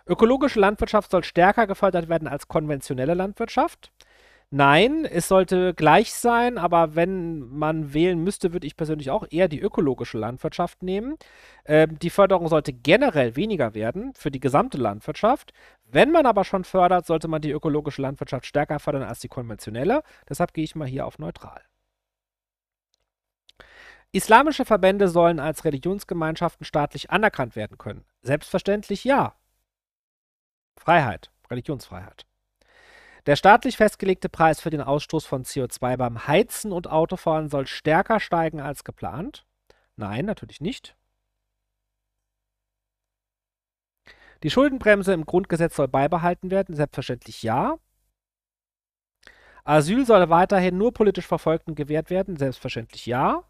Ökologische 0.08 0.60
Landwirtschaft 0.60 1.12
soll 1.12 1.24
stärker 1.24 1.68
gefördert 1.68 2.08
werden 2.08 2.28
als 2.30 2.48
konventionelle 2.48 3.16
Landwirtschaft. 3.16 3.92
Nein, 4.52 5.06
es 5.06 5.28
sollte 5.28 5.74
gleich 5.74 6.14
sein, 6.14 6.58
aber 6.58 6.96
wenn 6.96 7.40
man 7.40 7.94
wählen 7.94 8.24
müsste, 8.24 8.54
würde 8.54 8.68
ich 8.68 8.78
persönlich 8.78 9.10
auch 9.10 9.26
eher 9.30 9.48
die 9.48 9.60
ökologische 9.60 10.18
Landwirtschaft 10.18 10.84
nehmen. 10.84 11.18
Ähm, 11.66 11.98
die 12.00 12.10
Förderung 12.10 12.48
sollte 12.48 12.72
generell 12.72 13.36
weniger 13.36 13.74
werden 13.74 14.14
für 14.16 14.32
die 14.32 14.40
gesamte 14.40 14.78
Landwirtschaft. 14.78 15.52
Wenn 15.84 16.12
man 16.12 16.26
aber 16.26 16.44
schon 16.44 16.64
fördert, 16.64 17.06
sollte 17.06 17.28
man 17.28 17.42
die 17.42 17.52
ökologische 17.52 18.02
Landwirtschaft 18.02 18.46
stärker 18.46 18.80
fördern 18.80 19.04
als 19.04 19.20
die 19.20 19.28
konventionelle. 19.28 20.04
Deshalb 20.30 20.54
gehe 20.54 20.64
ich 20.64 20.76
mal 20.76 20.88
hier 20.88 21.06
auf 21.06 21.20
neutral. 21.20 21.62
Islamische 24.12 24.64
Verbände 24.64 25.10
sollen 25.10 25.40
als 25.40 25.66
Religionsgemeinschaften 25.66 26.66
staatlich 26.66 27.10
anerkannt 27.10 27.56
werden 27.56 27.78
können. 27.78 28.06
Selbstverständlich 28.22 29.04
ja. 29.04 29.36
Freiheit, 30.78 31.32
Religionsfreiheit. 31.50 32.26
Der 33.26 33.36
staatlich 33.36 33.78
festgelegte 33.78 34.30
Preis 34.30 34.62
für 34.62 34.70
den 34.70 34.82
Ausstoß 34.82 35.26
von 35.26 35.44
CO2 35.44 35.98
beim 35.98 36.28
Heizen 36.28 36.72
und 36.72 36.88
Autofahren 36.88 37.50
soll 37.50 37.66
stärker 37.66 38.20
steigen 38.20 38.62
als 38.62 38.84
geplant. 38.84 39.46
Nein, 39.96 40.26
natürlich 40.26 40.62
nicht. 40.62 40.96
Die 44.44 44.52
Schuldenbremse 44.52 45.14
im 45.14 45.26
Grundgesetz 45.26 45.76
soll 45.76 45.88
beibehalten 45.88 46.52
werden. 46.52 46.76
Selbstverständlich 46.76 47.42
ja. 47.42 47.80
Asyl 49.64 50.06
soll 50.06 50.30
weiterhin 50.30 50.78
nur 50.78 50.94
politisch 50.94 51.26
Verfolgten 51.26 51.74
gewährt 51.74 52.12
werden. 52.12 52.38
Selbstverständlich 52.38 53.08
ja. 53.08 53.44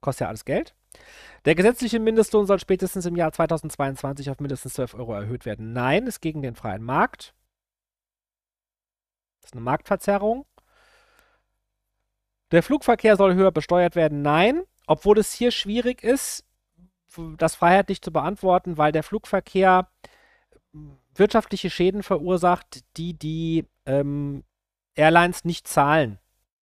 Kostet 0.00 0.26
ja 0.26 0.28
alles 0.28 0.44
Geld. 0.44 0.76
Der 1.46 1.56
gesetzliche 1.56 1.98
Mindestlohn 1.98 2.46
soll 2.46 2.60
spätestens 2.60 3.06
im 3.06 3.16
Jahr 3.16 3.32
2022 3.32 4.30
auf 4.30 4.38
mindestens 4.38 4.74
12 4.74 4.94
Euro 4.94 5.14
erhöht 5.14 5.46
werden. 5.46 5.72
Nein, 5.72 6.06
ist 6.06 6.20
gegen 6.20 6.42
den 6.42 6.54
freien 6.54 6.84
Markt. 6.84 7.34
Das 9.44 9.50
ist 9.50 9.56
eine 9.56 9.60
Marktverzerrung. 9.60 10.46
Der 12.50 12.62
Flugverkehr 12.62 13.16
soll 13.16 13.34
höher 13.34 13.52
besteuert 13.52 13.94
werden? 13.94 14.22
Nein, 14.22 14.62
obwohl 14.86 15.18
es 15.18 15.34
hier 15.34 15.50
schwierig 15.50 16.02
ist, 16.02 16.46
das 17.36 17.54
freiheitlich 17.54 18.00
zu 18.00 18.10
beantworten, 18.10 18.78
weil 18.78 18.90
der 18.90 19.02
Flugverkehr 19.02 19.88
wirtschaftliche 21.14 21.68
Schäden 21.68 22.02
verursacht, 22.02 22.84
die 22.96 23.12
die 23.12 23.66
ähm, 23.84 24.44
Airlines 24.94 25.44
nicht 25.44 25.68
zahlen. 25.68 26.18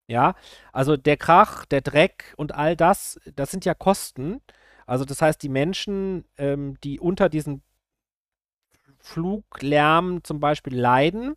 Ja, 0.08 0.34
also 0.74 0.98
der 0.98 1.18
Krach, 1.18 1.66
der 1.66 1.82
Dreck 1.82 2.34
und 2.36 2.56
all 2.56 2.76
das, 2.76 3.20
das 3.36 3.52
sind 3.52 3.64
ja 3.64 3.76
Kosten. 3.76 4.42
Also 4.88 5.06
das 5.06 5.22
heißt, 5.22 5.42
die 5.44 5.50
Menschen, 5.50 6.26
ähm, 6.38 6.80
die 6.84 7.00
unter 7.00 7.30
diesem 7.30 7.62
Fluglärm 8.98 10.24
zum 10.24 10.40
Beispiel 10.40 10.76
leiden, 10.76 11.36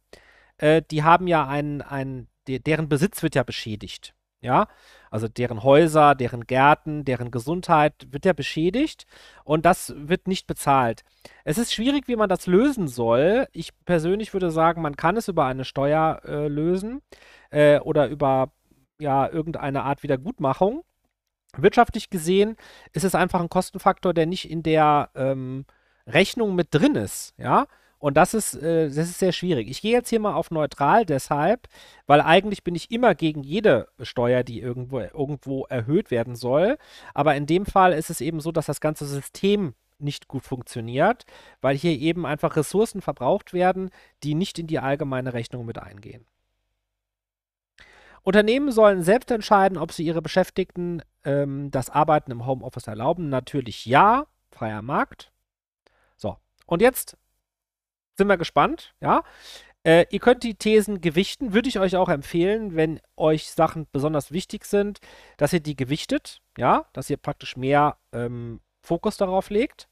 äh, 0.58 0.82
die 0.90 1.02
haben 1.02 1.26
ja 1.26 1.46
einen, 1.46 1.82
einen, 1.82 2.28
deren 2.46 2.88
Besitz 2.88 3.22
wird 3.22 3.34
ja 3.34 3.42
beschädigt. 3.42 4.14
Ja, 4.40 4.68
also 5.10 5.26
deren 5.26 5.62
Häuser, 5.62 6.14
deren 6.14 6.46
Gärten, 6.46 7.06
deren 7.06 7.30
Gesundheit 7.30 7.94
wird 8.10 8.26
ja 8.26 8.34
beschädigt 8.34 9.06
und 9.42 9.64
das 9.64 9.94
wird 9.96 10.28
nicht 10.28 10.46
bezahlt. 10.46 11.02
Es 11.44 11.56
ist 11.56 11.72
schwierig, 11.72 12.08
wie 12.08 12.16
man 12.16 12.28
das 12.28 12.46
lösen 12.46 12.86
soll. 12.86 13.46
Ich 13.52 13.70
persönlich 13.86 14.34
würde 14.34 14.50
sagen, 14.50 14.82
man 14.82 14.96
kann 14.96 15.16
es 15.16 15.28
über 15.28 15.46
eine 15.46 15.64
Steuer 15.64 16.20
äh, 16.26 16.48
lösen 16.48 17.00
äh, 17.50 17.78
oder 17.78 18.08
über 18.08 18.52
ja 18.98 19.26
irgendeine 19.30 19.84
Art 19.84 20.02
Wiedergutmachung. 20.02 20.82
Wirtschaftlich 21.56 22.10
gesehen 22.10 22.56
ist 22.92 23.04
es 23.04 23.14
einfach 23.14 23.40
ein 23.40 23.48
Kostenfaktor, 23.48 24.12
der 24.12 24.26
nicht 24.26 24.50
in 24.50 24.62
der 24.62 25.08
ähm, 25.14 25.64
Rechnung 26.06 26.54
mit 26.54 26.68
drin 26.70 26.96
ist. 26.96 27.32
Ja, 27.38 27.66
und 28.04 28.18
das 28.18 28.34
ist, 28.34 28.54
äh, 28.56 28.88
das 28.88 29.08
ist 29.08 29.18
sehr 29.18 29.32
schwierig. 29.32 29.70
Ich 29.70 29.80
gehe 29.80 29.92
jetzt 29.92 30.10
hier 30.10 30.20
mal 30.20 30.34
auf 30.34 30.50
neutral 30.50 31.06
deshalb, 31.06 31.68
weil 32.06 32.20
eigentlich 32.20 32.62
bin 32.62 32.74
ich 32.74 32.90
immer 32.90 33.14
gegen 33.14 33.42
jede 33.42 33.88
Steuer, 33.98 34.42
die 34.42 34.60
irgendwo, 34.60 35.00
irgendwo 35.00 35.64
erhöht 35.64 36.10
werden 36.10 36.36
soll. 36.36 36.76
Aber 37.14 37.34
in 37.34 37.46
dem 37.46 37.64
Fall 37.64 37.94
ist 37.94 38.10
es 38.10 38.20
eben 38.20 38.40
so, 38.40 38.52
dass 38.52 38.66
das 38.66 38.82
ganze 38.82 39.06
System 39.06 39.72
nicht 39.98 40.28
gut 40.28 40.44
funktioniert, 40.44 41.24
weil 41.62 41.78
hier 41.78 41.92
eben 41.92 42.26
einfach 42.26 42.56
Ressourcen 42.56 43.00
verbraucht 43.00 43.54
werden, 43.54 43.88
die 44.22 44.34
nicht 44.34 44.58
in 44.58 44.66
die 44.66 44.80
allgemeine 44.80 45.32
Rechnung 45.32 45.64
mit 45.64 45.78
eingehen. 45.78 46.26
Unternehmen 48.20 48.70
sollen 48.70 49.02
selbst 49.02 49.30
entscheiden, 49.30 49.78
ob 49.78 49.92
sie 49.92 50.04
ihre 50.04 50.20
Beschäftigten 50.20 51.00
ähm, 51.24 51.70
das 51.70 51.88
Arbeiten 51.88 52.32
im 52.32 52.44
Homeoffice 52.44 52.86
erlauben. 52.86 53.30
Natürlich 53.30 53.86
ja, 53.86 54.26
freier 54.50 54.82
Markt. 54.82 55.32
So, 56.18 56.36
und 56.66 56.82
jetzt 56.82 57.16
sind 58.16 58.28
wir 58.28 58.36
gespannt, 58.36 58.94
ja. 59.00 59.22
Äh, 59.86 60.06
ihr 60.10 60.20
könnt 60.20 60.42
die 60.44 60.54
Thesen 60.54 61.00
gewichten, 61.02 61.52
würde 61.52 61.68
ich 61.68 61.78
euch 61.78 61.96
auch 61.96 62.08
empfehlen, 62.08 62.74
wenn 62.74 63.00
euch 63.16 63.50
Sachen 63.50 63.86
besonders 63.92 64.32
wichtig 64.32 64.64
sind, 64.64 65.00
dass 65.36 65.52
ihr 65.52 65.60
die 65.60 65.76
gewichtet, 65.76 66.40
ja, 66.56 66.86
dass 66.94 67.10
ihr 67.10 67.18
praktisch 67.18 67.56
mehr 67.56 67.98
ähm, 68.12 68.60
Fokus 68.80 69.18
darauf 69.18 69.50
legt. 69.50 69.88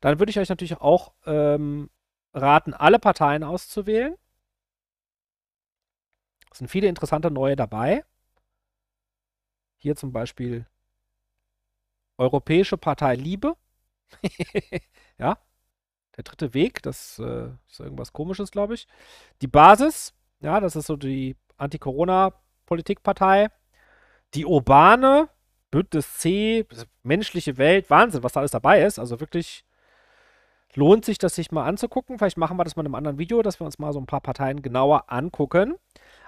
Dann 0.00 0.18
würde 0.18 0.30
ich 0.30 0.38
euch 0.38 0.50
natürlich 0.50 0.80
auch 0.80 1.12
ähm, 1.26 1.88
raten, 2.34 2.74
alle 2.74 2.98
Parteien 2.98 3.42
auszuwählen. 3.42 4.16
Es 6.50 6.58
sind 6.58 6.68
viele 6.68 6.88
interessante 6.88 7.30
neue 7.30 7.56
dabei. 7.56 8.04
Hier 9.78 9.96
zum 9.96 10.12
Beispiel 10.12 10.66
Europäische 12.18 12.76
Partei 12.76 13.16
Liebe. 13.16 13.56
ja, 15.18 15.38
der 16.16 16.24
dritte 16.24 16.54
Weg, 16.54 16.82
das 16.82 17.18
äh, 17.18 17.48
ist 17.68 17.80
irgendwas 17.80 18.12
komisches, 18.12 18.50
glaube 18.50 18.74
ich. 18.74 18.86
Die 19.40 19.46
Basis, 19.46 20.14
ja, 20.40 20.60
das 20.60 20.76
ist 20.76 20.86
so 20.86 20.96
die 20.96 21.36
Anti-Corona-Politikpartei. 21.56 23.48
Die 24.34 24.46
Urbane, 24.46 25.28
Bündnis 25.70 26.18
C, 26.18 26.66
menschliche 27.02 27.58
Welt, 27.58 27.90
Wahnsinn, 27.90 28.22
was 28.22 28.32
da 28.32 28.40
alles 28.40 28.50
dabei 28.50 28.82
ist. 28.82 28.98
Also 28.98 29.20
wirklich 29.20 29.64
lohnt 30.74 31.04
sich, 31.04 31.18
das 31.18 31.34
sich 31.34 31.52
mal 31.52 31.64
anzugucken. 31.64 32.18
Vielleicht 32.18 32.38
machen 32.38 32.56
wir 32.56 32.64
das 32.64 32.76
mal 32.76 32.82
in 32.82 32.86
einem 32.86 32.94
anderen 32.94 33.18
Video, 33.18 33.42
dass 33.42 33.60
wir 33.60 33.64
uns 33.64 33.78
mal 33.78 33.92
so 33.92 34.00
ein 34.00 34.06
paar 34.06 34.20
Parteien 34.20 34.62
genauer 34.62 35.10
angucken. 35.10 35.76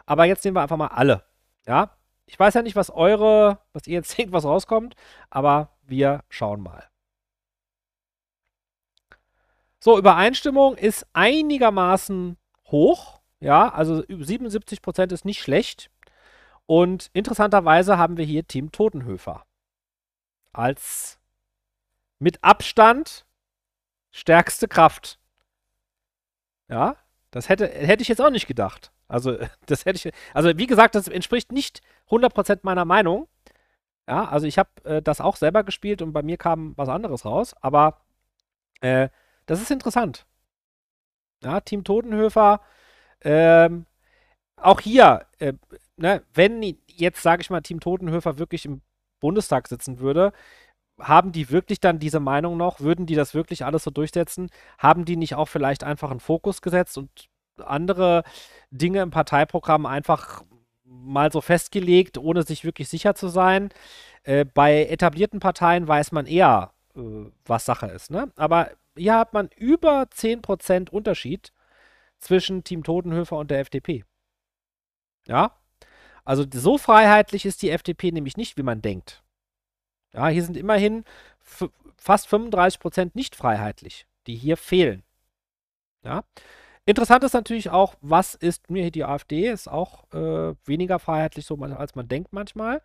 Aber 0.07 0.25
jetzt 0.25 0.45
nehmen 0.45 0.57
wir 0.57 0.63
einfach 0.63 0.77
mal 0.77 0.89
alle. 0.89 1.25
Ja, 1.67 1.97
ich 2.27 2.39
weiß 2.39 2.55
ja 2.55 2.63
nicht, 2.63 2.77
was 2.77 2.91
eure, 2.91 3.59
was 3.73 3.87
ihr 3.87 3.95
jetzt 3.95 4.17
denkt, 4.19 4.33
was 4.33 4.45
rauskommt, 4.45 4.95
aber 5.31 5.71
wir 5.83 6.25
schauen 6.29 6.61
mal. 6.61 6.85
So, 9.85 9.99
Übereinstimmung 9.99 10.77
ist 10.77 11.07
einigermaßen 11.13 12.39
hoch. 12.69 13.21
Ja, 13.41 13.69
also 13.69 14.03
77 14.09 14.81
Prozent 14.81 15.13
ist 15.13 15.27
nicht 15.27 15.43
schlecht. 15.43 15.91
Und 16.65 17.11
interessanterweise 17.13 17.99
haben 17.99 18.17
wir 18.17 18.25
hier 18.25 18.47
Team 18.47 18.73
Totenhöfer 18.73 19.45
als 20.55 21.21
mit 22.19 22.43
Abstand 22.43 23.27
stärkste 24.11 24.69
Kraft. 24.69 25.19
Ja, 26.71 26.97
das 27.31 27.51
hätte, 27.51 27.69
hätte 27.69 28.01
ich 28.01 28.09
jetzt 28.09 28.23
auch 28.23 28.31
nicht 28.31 28.47
gedacht. 28.47 28.91
Also, 29.07 29.37
das 29.67 29.85
hätte 29.85 30.09
ich, 30.09 30.15
also 30.33 30.57
wie 30.57 30.67
gesagt, 30.67 30.95
das 30.95 31.09
entspricht 31.09 31.53
nicht 31.53 31.83
100% 32.09 32.61
meiner 32.63 32.87
Meinung. 32.87 33.29
Ja, 34.09 34.25
also 34.31 34.47
ich 34.47 34.57
habe 34.57 34.71
äh, 34.85 35.03
das 35.03 35.21
auch 35.21 35.37
selber 35.37 35.63
gespielt 35.63 36.01
und 36.01 36.15
bei 36.15 36.23
mir 36.23 36.39
kam 36.39 36.73
was 36.79 36.89
anderes 36.89 37.27
raus, 37.27 37.55
aber 37.61 38.01
äh, 38.81 39.11
das 39.47 39.61
ist 39.63 39.71
interessant. 39.71 40.27
Ja, 41.43 41.61
Team 41.61 41.85
Totenhöfer, 41.85 42.61
ähm, 43.23 43.87
auch 44.57 44.81
hier, 44.81 45.27
äh, 45.39 45.53
ne, 45.97 46.23
wenn 46.33 46.63
jetzt, 46.87 47.23
sage 47.23 47.43
ich 47.43 47.51
mal, 47.51 47.61
Team 47.61 47.81
Totenhöfer 47.81 48.39
wirklich 48.39 48.65
im 48.65 48.81
Bundestag 49.21 49.69
sitzen 49.69 49.99
würde, 49.99 50.33
haben 51.01 51.33
die 51.33 51.51
wirklich 51.51 51.81
dann 51.81 51.99
diese 51.99 52.21
Meinung 52.21 52.57
noch? 52.57 52.81
Würden 52.81 53.07
die 53.07 53.17
das 53.17 53.35
wirklich 53.35 53.65
alles 53.65 53.85
so 53.85 53.91
durchsetzen? 53.91 54.51
Haben 54.79 55.05
die 55.05 55.17
nicht 55.17 55.35
auch 55.35 55.49
vielleicht 55.49 55.85
einfach 55.85 56.11
einen 56.11 56.21
Fokus 56.21 56.63
gesetzt 56.63 56.99
und 56.99 57.11
andere 57.59 58.23
Dinge 58.71 59.03
im 59.03 59.11
Parteiprogramm 59.11 59.87
einfach 59.87 60.45
mal 60.85 61.33
so 61.33 61.41
festgelegt, 61.41 62.19
ohne 62.19 62.43
sich 62.43 62.65
wirklich 62.65 62.89
sicher 62.89 63.15
zu 63.15 63.29
sein. 63.29 63.71
Äh, 64.23 64.45
bei 64.45 64.87
etablierten 64.87 65.41
Parteien 65.41 65.89
weiß 65.89 66.13
man 66.13 66.27
eher, 66.27 66.73
äh, 66.97 67.01
was 67.45 67.65
Sache 67.65 67.87
ist. 67.87 68.11
Ne? 68.11 68.31
Aber 68.37 68.71
hier 68.97 69.17
hat 69.17 69.33
man 69.33 69.49
über 69.57 70.03
10% 70.03 70.91
Unterschied 70.91 71.53
zwischen 72.19 72.65
Team 72.65 72.83
Totenhöfer 72.83 73.37
und 73.37 73.51
der 73.51 73.61
FDP. 73.61 74.05
Ja, 75.27 75.57
also 76.25 76.45
so 76.53 76.79
freiheitlich 76.79 77.45
ist 77.45 77.63
die 77.63 77.71
FDP 77.71 78.13
nämlich 78.13 78.37
nicht, 78.37 78.57
wie 78.57 78.63
man 78.63 78.83
denkt. 78.83 79.23
Ja, 80.13 80.29
hier 80.29 80.45
sind 80.45 80.57
immerhin 80.57 81.05
fast 81.97 82.29
35% 82.29 83.11
nicht 83.15 83.37
freiheitlich, 83.37 84.07
die 84.27 84.37
hier 84.37 84.57
fehlen. 84.57 85.03
Ja. 86.03 86.25
Interessant 86.87 87.25
ist 87.25 87.33
natürlich 87.33 87.71
auch, 87.71 87.95
was 88.03 88.35
ist 88.35 88.71
mir 88.71 88.91
die 88.91 89.05
AfD, 89.05 89.49
ist 89.49 89.69
auch 89.69 90.05
äh, 90.13 90.55
weniger 90.67 90.99
freiheitlich, 90.99 91.47
so 91.47 91.57
als 91.57 91.95
man 91.95 92.09
denkt 92.09 92.33
manchmal. 92.33 92.83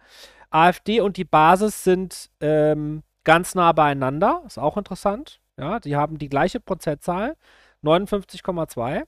AfD 0.49 1.01
und 1.01 1.17
die 1.17 1.25
Basis 1.25 1.83
sind 1.83 2.29
ähm, 2.39 3.03
ganz 3.25 3.55
nah 3.55 3.73
beieinander, 3.73 4.41
ist 4.47 4.57
auch 4.57 4.77
interessant. 4.77 5.41
Ja, 5.59 5.79
die 5.79 5.95
haben 5.95 6.17
die 6.17 6.29
gleiche 6.29 6.59
Prozentzahl, 6.59 7.35
59,2. 7.83 9.05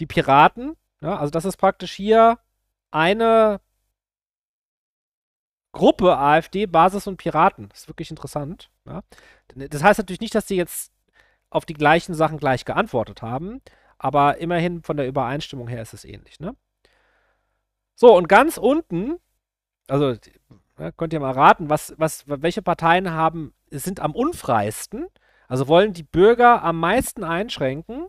Die 0.00 0.06
Piraten, 0.06 0.76
ja, 1.00 1.16
also 1.16 1.30
das 1.30 1.44
ist 1.44 1.56
praktisch 1.56 1.92
hier 1.92 2.38
eine 2.90 3.60
Gruppe 5.72 6.16
AfD, 6.16 6.66
Basis 6.66 7.06
und 7.06 7.16
Piraten. 7.16 7.68
Das 7.68 7.80
ist 7.80 7.88
wirklich 7.88 8.10
interessant. 8.10 8.70
Ja. 8.86 9.02
Das 9.54 9.82
heißt 9.82 9.98
natürlich 9.98 10.20
nicht, 10.20 10.34
dass 10.34 10.48
sie 10.48 10.56
jetzt 10.56 10.92
auf 11.50 11.64
die 11.64 11.74
gleichen 11.74 12.14
Sachen 12.14 12.38
gleich 12.38 12.64
geantwortet 12.64 13.22
haben, 13.22 13.60
aber 13.98 14.38
immerhin 14.38 14.82
von 14.82 14.96
der 14.96 15.06
Übereinstimmung 15.06 15.68
her 15.68 15.82
ist 15.82 15.94
es 15.94 16.04
ähnlich. 16.04 16.40
Ne? 16.40 16.56
So, 17.94 18.16
und 18.16 18.28
ganz 18.28 18.56
unten, 18.56 19.18
also 19.86 20.16
ja, 20.78 20.90
könnt 20.92 21.12
ihr 21.12 21.20
mal 21.20 21.32
raten, 21.32 21.70
was, 21.70 21.94
was, 21.98 22.24
welche 22.26 22.62
Parteien 22.62 23.12
haben, 23.12 23.54
sind 23.82 24.00
am 24.00 24.14
unfreisten, 24.14 25.08
also 25.48 25.68
wollen 25.68 25.92
die 25.92 26.02
Bürger 26.02 26.62
am 26.62 26.78
meisten 26.78 27.24
einschränken. 27.24 28.08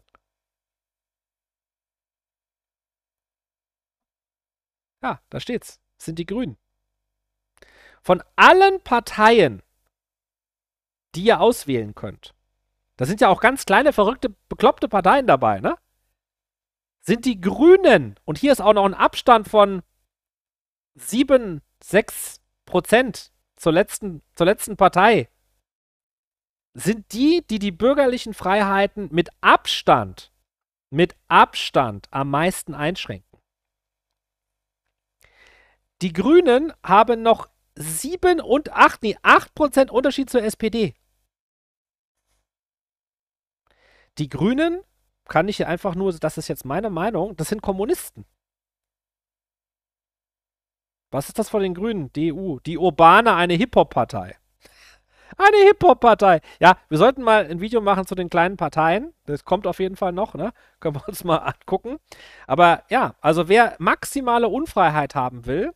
Ja, 5.02 5.22
da 5.30 5.40
steht's. 5.40 5.80
Das 5.98 6.06
sind 6.06 6.20
die 6.20 6.26
Grünen. 6.26 6.58
Von 8.02 8.24
allen 8.36 8.82
Parteien, 8.82 9.64
die 11.16 11.24
ihr 11.24 11.40
auswählen 11.40 11.96
könnt, 11.96 12.36
da 12.98 13.06
sind 13.06 13.22
ja 13.22 13.30
auch 13.30 13.42
ganz 13.42 13.66
kleine, 13.66 13.94
verrückte, 13.94 14.30
bekloppte 14.50 14.88
Parteien 14.88 15.28
dabei, 15.28 15.60
ne? 15.60 15.78
Sind 17.02 17.26
die 17.26 17.40
Grünen, 17.40 18.20
und 18.26 18.38
hier 18.38 18.52
ist 18.52 18.62
auch 18.62 18.74
noch 18.74 18.86
ein 18.86 18.94
Abstand 18.94 19.48
von 19.48 19.84
7, 20.96 21.62
6 21.84 22.42
Prozent 22.66 23.32
zur 23.56 23.74
letzten, 23.74 24.22
zur 24.34 24.46
letzten 24.46 24.76
Partei, 24.78 25.30
sind 26.76 27.14
die, 27.14 27.44
die 27.50 27.58
die 27.58 27.72
bürgerlichen 27.72 28.34
Freiheiten 28.34 29.08
mit 29.12 29.30
Abstand, 29.42 30.32
mit 30.92 31.16
Abstand 31.30 32.08
am 32.12 32.30
meisten 32.30 32.76
einschränken. 32.76 33.40
Die 36.02 36.12
Grünen 36.12 36.74
haben 36.84 37.22
noch 37.22 37.50
7 37.76 38.42
und 38.42 38.72
8, 38.74 39.04
nee, 39.04 39.18
8% 39.24 39.90
Unterschied 39.90 40.30
zur 40.30 40.44
SPD. 40.44 40.94
Die 44.18 44.30
Grünen, 44.30 44.82
kann 45.28 45.48
ich 45.48 45.58
hier 45.58 45.68
einfach 45.68 45.96
nur, 45.96 46.14
das 46.14 46.38
ist 46.38 46.50
jetzt 46.50 46.66
meine 46.66 46.90
Meinung, 46.90 47.36
das 47.38 47.50
sind 47.50 47.62
Kommunisten. 47.62 48.26
Was 51.12 51.30
ist 51.30 51.40
das 51.40 51.50
von 51.50 51.62
den 51.62 51.74
Grünen? 51.74 52.12
DU. 52.14 52.60
Die 52.60 52.78
Urbane, 52.78 53.34
eine 53.34 53.54
Hip-Hop-Partei. 53.54 54.38
Eine 55.38 55.58
Hip-Hop-Partei. 55.68 56.42
Ja, 56.60 56.78
wir 56.90 56.98
sollten 56.98 57.22
mal 57.22 57.46
ein 57.46 57.62
Video 57.62 57.82
machen 57.82 58.06
zu 58.06 58.16
den 58.16 58.30
kleinen 58.30 58.58
Parteien. 58.58 59.14
Das 59.26 59.44
kommt 59.44 59.68
auf 59.68 59.80
jeden 59.80 59.96
Fall 59.96 60.12
noch, 60.12 60.34
ne? 60.34 60.54
Können 60.80 60.96
wir 60.96 61.08
uns 61.08 61.24
mal 61.24 61.38
angucken. 61.38 61.98
Aber 62.48 62.84
ja, 62.90 63.16
also 63.22 63.48
wer 63.48 63.76
maximale 63.80 64.48
Unfreiheit 64.48 65.16
haben 65.16 65.46
will 65.46 65.72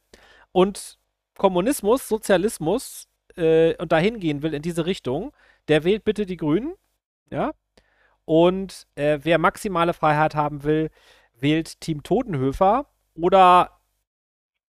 und 0.52 1.00
Kommunismus, 1.38 2.08
Sozialismus 2.08 3.08
äh, 3.36 3.76
und 3.78 3.92
dahin 3.92 4.20
gehen 4.20 4.44
will 4.44 4.54
in 4.54 4.62
diese 4.62 4.86
Richtung, 4.86 5.32
der 5.68 5.84
wählt 5.84 6.04
bitte 6.04 6.26
die 6.26 6.38
Grünen. 6.38 6.76
Ja. 7.32 7.52
Und 8.26 8.88
äh, 8.96 9.20
wer 9.24 9.40
maximale 9.40 9.94
Freiheit 9.94 10.36
haben 10.36 10.64
will, 10.64 10.92
wählt 11.34 11.82
Team 11.82 12.04
Totenhöfer. 12.04 12.86
Oder 13.16 13.80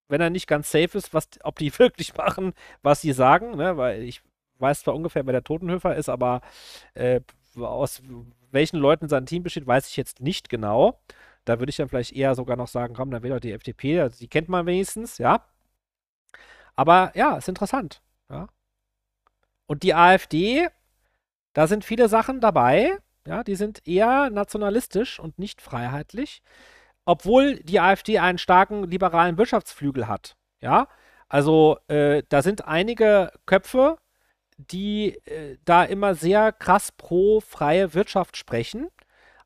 wenn 0.07 0.21
er 0.21 0.29
nicht 0.29 0.47
ganz 0.47 0.71
safe 0.71 0.97
ist, 0.97 1.13
was, 1.13 1.29
ob 1.43 1.57
die 1.59 1.77
wirklich 1.79 2.15
machen, 2.15 2.53
was 2.81 3.01
sie 3.01 3.13
sagen, 3.13 3.55
ne? 3.57 3.77
weil 3.77 4.01
ich 4.03 4.21
weiß 4.61 4.83
zwar 4.83 4.95
ungefähr, 4.95 5.25
wer 5.25 5.33
der 5.33 5.43
Totenhöfer 5.43 5.95
ist, 5.95 6.09
aber 6.09 6.41
äh, 6.93 7.21
aus 7.57 8.01
welchen 8.51 8.77
Leuten 8.77 9.09
sein 9.09 9.25
Team 9.25 9.43
besteht, 9.43 9.67
weiß 9.67 9.87
ich 9.87 9.97
jetzt 9.97 10.21
nicht 10.21 10.49
genau. 10.49 10.99
Da 11.45 11.59
würde 11.59 11.71
ich 11.71 11.77
dann 11.77 11.89
vielleicht 11.89 12.13
eher 12.13 12.35
sogar 12.35 12.55
noch 12.55 12.67
sagen, 12.67 12.93
komm, 12.93 13.11
dann 13.11 13.23
wählt 13.23 13.33
doch 13.33 13.39
die 13.39 13.51
FDP, 13.53 13.99
also 14.01 14.17
die 14.19 14.27
kennt 14.27 14.49
man 14.49 14.65
wenigstens, 14.65 15.17
ja. 15.17 15.45
Aber 16.75 17.11
ja, 17.15 17.37
ist 17.37 17.49
interessant. 17.49 18.01
Ja. 18.29 18.47
Und 19.67 19.83
die 19.83 19.93
AfD, 19.93 20.67
da 21.53 21.67
sind 21.67 21.85
viele 21.85 22.09
Sachen 22.09 22.41
dabei, 22.41 22.97
ja, 23.25 23.43
die 23.43 23.55
sind 23.55 23.87
eher 23.87 24.29
nationalistisch 24.29 25.19
und 25.19 25.39
nicht 25.39 25.61
freiheitlich, 25.61 26.41
obwohl 27.05 27.57
die 27.57 27.79
AfD 27.79 28.19
einen 28.19 28.37
starken 28.37 28.83
liberalen 28.83 29.37
Wirtschaftsflügel 29.37 30.07
hat. 30.07 30.35
Ja, 30.61 30.87
also 31.29 31.77
äh, 31.87 32.23
da 32.29 32.41
sind 32.41 32.65
einige 32.65 33.31
Köpfe, 33.45 33.97
die 34.69 35.17
äh, 35.25 35.57
da 35.65 35.83
immer 35.83 36.15
sehr 36.15 36.51
krass 36.51 36.91
pro 36.91 37.39
freie 37.39 37.93
Wirtschaft 37.93 38.37
sprechen, 38.37 38.89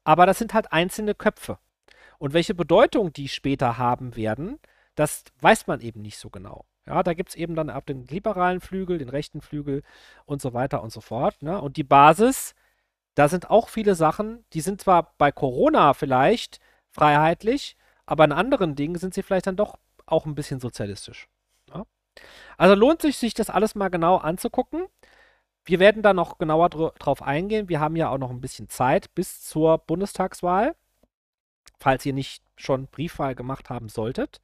aber 0.04 0.26
das 0.26 0.40
sind 0.40 0.54
halt 0.54 0.72
einzelne 0.72 1.16
Köpfe. 1.16 1.58
Und 2.18 2.34
welche 2.34 2.56
Bedeutung 2.56 3.14
die 3.14 3.28
später 3.28 3.78
haben 3.78 4.16
werden, 4.16 4.60
das 4.96 5.24
weiß 5.42 5.68
man 5.68 5.82
eben 5.82 6.02
nicht 6.02 6.18
so 6.18 6.30
genau. 6.30 6.66
Ja, 6.88 7.02
da 7.02 7.14
gibt 7.14 7.30
es 7.30 7.36
eben 7.36 7.56
dann 7.56 7.70
ab 7.70 7.86
den 7.86 8.06
liberalen 8.06 8.62
Flügel, 8.62 9.00
den 9.00 9.10
rechten 9.10 9.42
Flügel 9.42 9.82
und 10.26 10.42
so 10.42 10.54
weiter 10.54 10.84
und 10.84 10.92
so 10.92 11.02
fort. 11.02 11.42
Ne? 11.42 11.60
Und 11.60 11.78
die 11.78 11.84
Basis, 11.84 12.54
da 13.16 13.28
sind 13.28 13.50
auch 13.50 13.70
viele 13.70 13.96
Sachen, 13.96 14.46
die 14.54 14.62
sind 14.62 14.82
zwar 14.82 15.16
bei 15.18 15.32
Corona 15.32 15.94
vielleicht 15.94 16.60
freiheitlich, 16.92 17.76
aber 18.06 18.26
in 18.26 18.32
anderen 18.32 18.76
Dingen 18.76 18.98
sind 18.98 19.14
sie 19.16 19.24
vielleicht 19.24 19.48
dann 19.48 19.56
doch 19.56 19.78
auch 20.06 20.26
ein 20.26 20.36
bisschen 20.36 20.60
sozialistisch. 20.60 21.28
Ja? 21.74 21.86
Also 22.58 22.76
lohnt 22.76 23.02
sich, 23.02 23.18
sich 23.18 23.34
das 23.34 23.50
alles 23.50 23.74
mal 23.74 23.90
genau 23.90 24.18
anzugucken. 24.18 24.86
Wir 25.66 25.80
werden 25.80 26.04
da 26.04 26.14
noch 26.14 26.38
genauer 26.38 26.70
dr 26.70 26.94
drauf 27.00 27.22
eingehen. 27.22 27.70
Wir 27.70 27.80
haben 27.80 27.96
ja 27.96 28.10
auch 28.10 28.18
noch 28.18 28.30
ein 28.30 28.42
bisschen 28.42 28.70
Zeit 28.70 29.14
bis 29.16 29.42
zur 29.42 29.80
Bundestagswahl, 29.80 30.76
falls 31.80 32.06
ihr 32.06 32.14
nicht 32.14 32.44
schon 32.56 32.88
Briefwahl 32.88 33.36
gemacht 33.36 33.70
haben 33.70 33.90
solltet. 33.90 34.42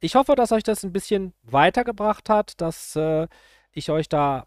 Ich 0.00 0.14
hoffe, 0.16 0.34
dass 0.34 0.52
euch 0.52 0.64
das 0.64 0.82
ein 0.82 0.92
bisschen 0.92 1.32
weitergebracht 1.42 2.28
hat, 2.28 2.60
dass 2.60 2.96
äh, 2.96 3.28
ich 3.72 3.90
euch 3.90 4.08
da 4.08 4.46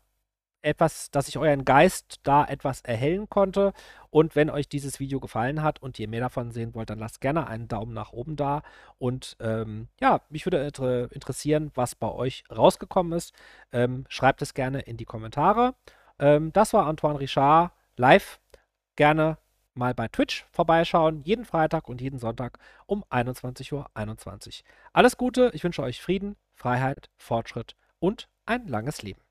etwas, 0.62 1.10
dass 1.12 1.28
ich 1.28 1.38
euren 1.38 1.66
Geist 1.66 2.20
da 2.24 2.46
etwas 2.46 2.82
erhellen 2.82 3.30
konnte. 3.30 3.74
Und 4.10 4.36
wenn 4.36 4.50
euch 4.50 4.68
dieses 4.68 5.00
Video 5.00 5.20
gefallen 5.20 5.64
hat 5.64 5.82
und 5.82 5.98
ihr 6.00 6.08
mehr 6.08 6.20
davon 6.20 6.52
sehen 6.52 6.74
wollt, 6.76 6.90
dann 6.90 7.00
lasst 7.00 7.22
gerne 7.22 7.48
einen 7.48 7.68
Daumen 7.68 7.94
nach 7.94 8.12
oben 8.12 8.36
da. 8.36 8.62
Und 8.98 9.38
ähm, 9.40 9.88
ja, 10.02 10.22
mich 10.30 10.46
würde 10.46 10.66
inter 10.66 11.12
interessieren, 11.12 11.72
was 11.76 11.96
bei 11.96 12.12
euch 12.12 12.44
rausgekommen 12.52 13.14
ist. 13.14 13.34
Ähm, 13.72 14.06
schreibt 14.10 14.42
es 14.42 14.54
gerne 14.54 14.82
in 14.82 14.98
die 14.98 15.06
Kommentare. 15.06 15.76
Ähm, 16.20 16.54
das 16.54 16.74
war 16.74 16.86
Antoine 16.86 17.20
Richard 17.20 17.72
live. 17.96 18.40
Gerne 18.96 19.38
mal 19.74 19.94
bei 19.94 20.08
Twitch 20.08 20.46
vorbeischauen, 20.52 21.24
jeden 21.24 21.46
Freitag 21.46 21.88
und 21.88 22.02
jeden 22.02 22.20
Sonntag 22.20 22.60
um 22.86 23.04
21.21 23.06 23.74
Uhr. 23.74 23.88
21. 23.94 24.64
Alles 24.94 25.18
Gute, 25.18 25.52
ich 25.54 25.64
wünsche 25.64 25.82
euch 25.82 26.02
Frieden, 26.02 26.36
Freiheit, 26.54 27.10
Fortschritt 27.18 27.76
und 28.00 28.28
ein 28.46 28.68
langes 28.68 29.02
Leben. 29.02 29.22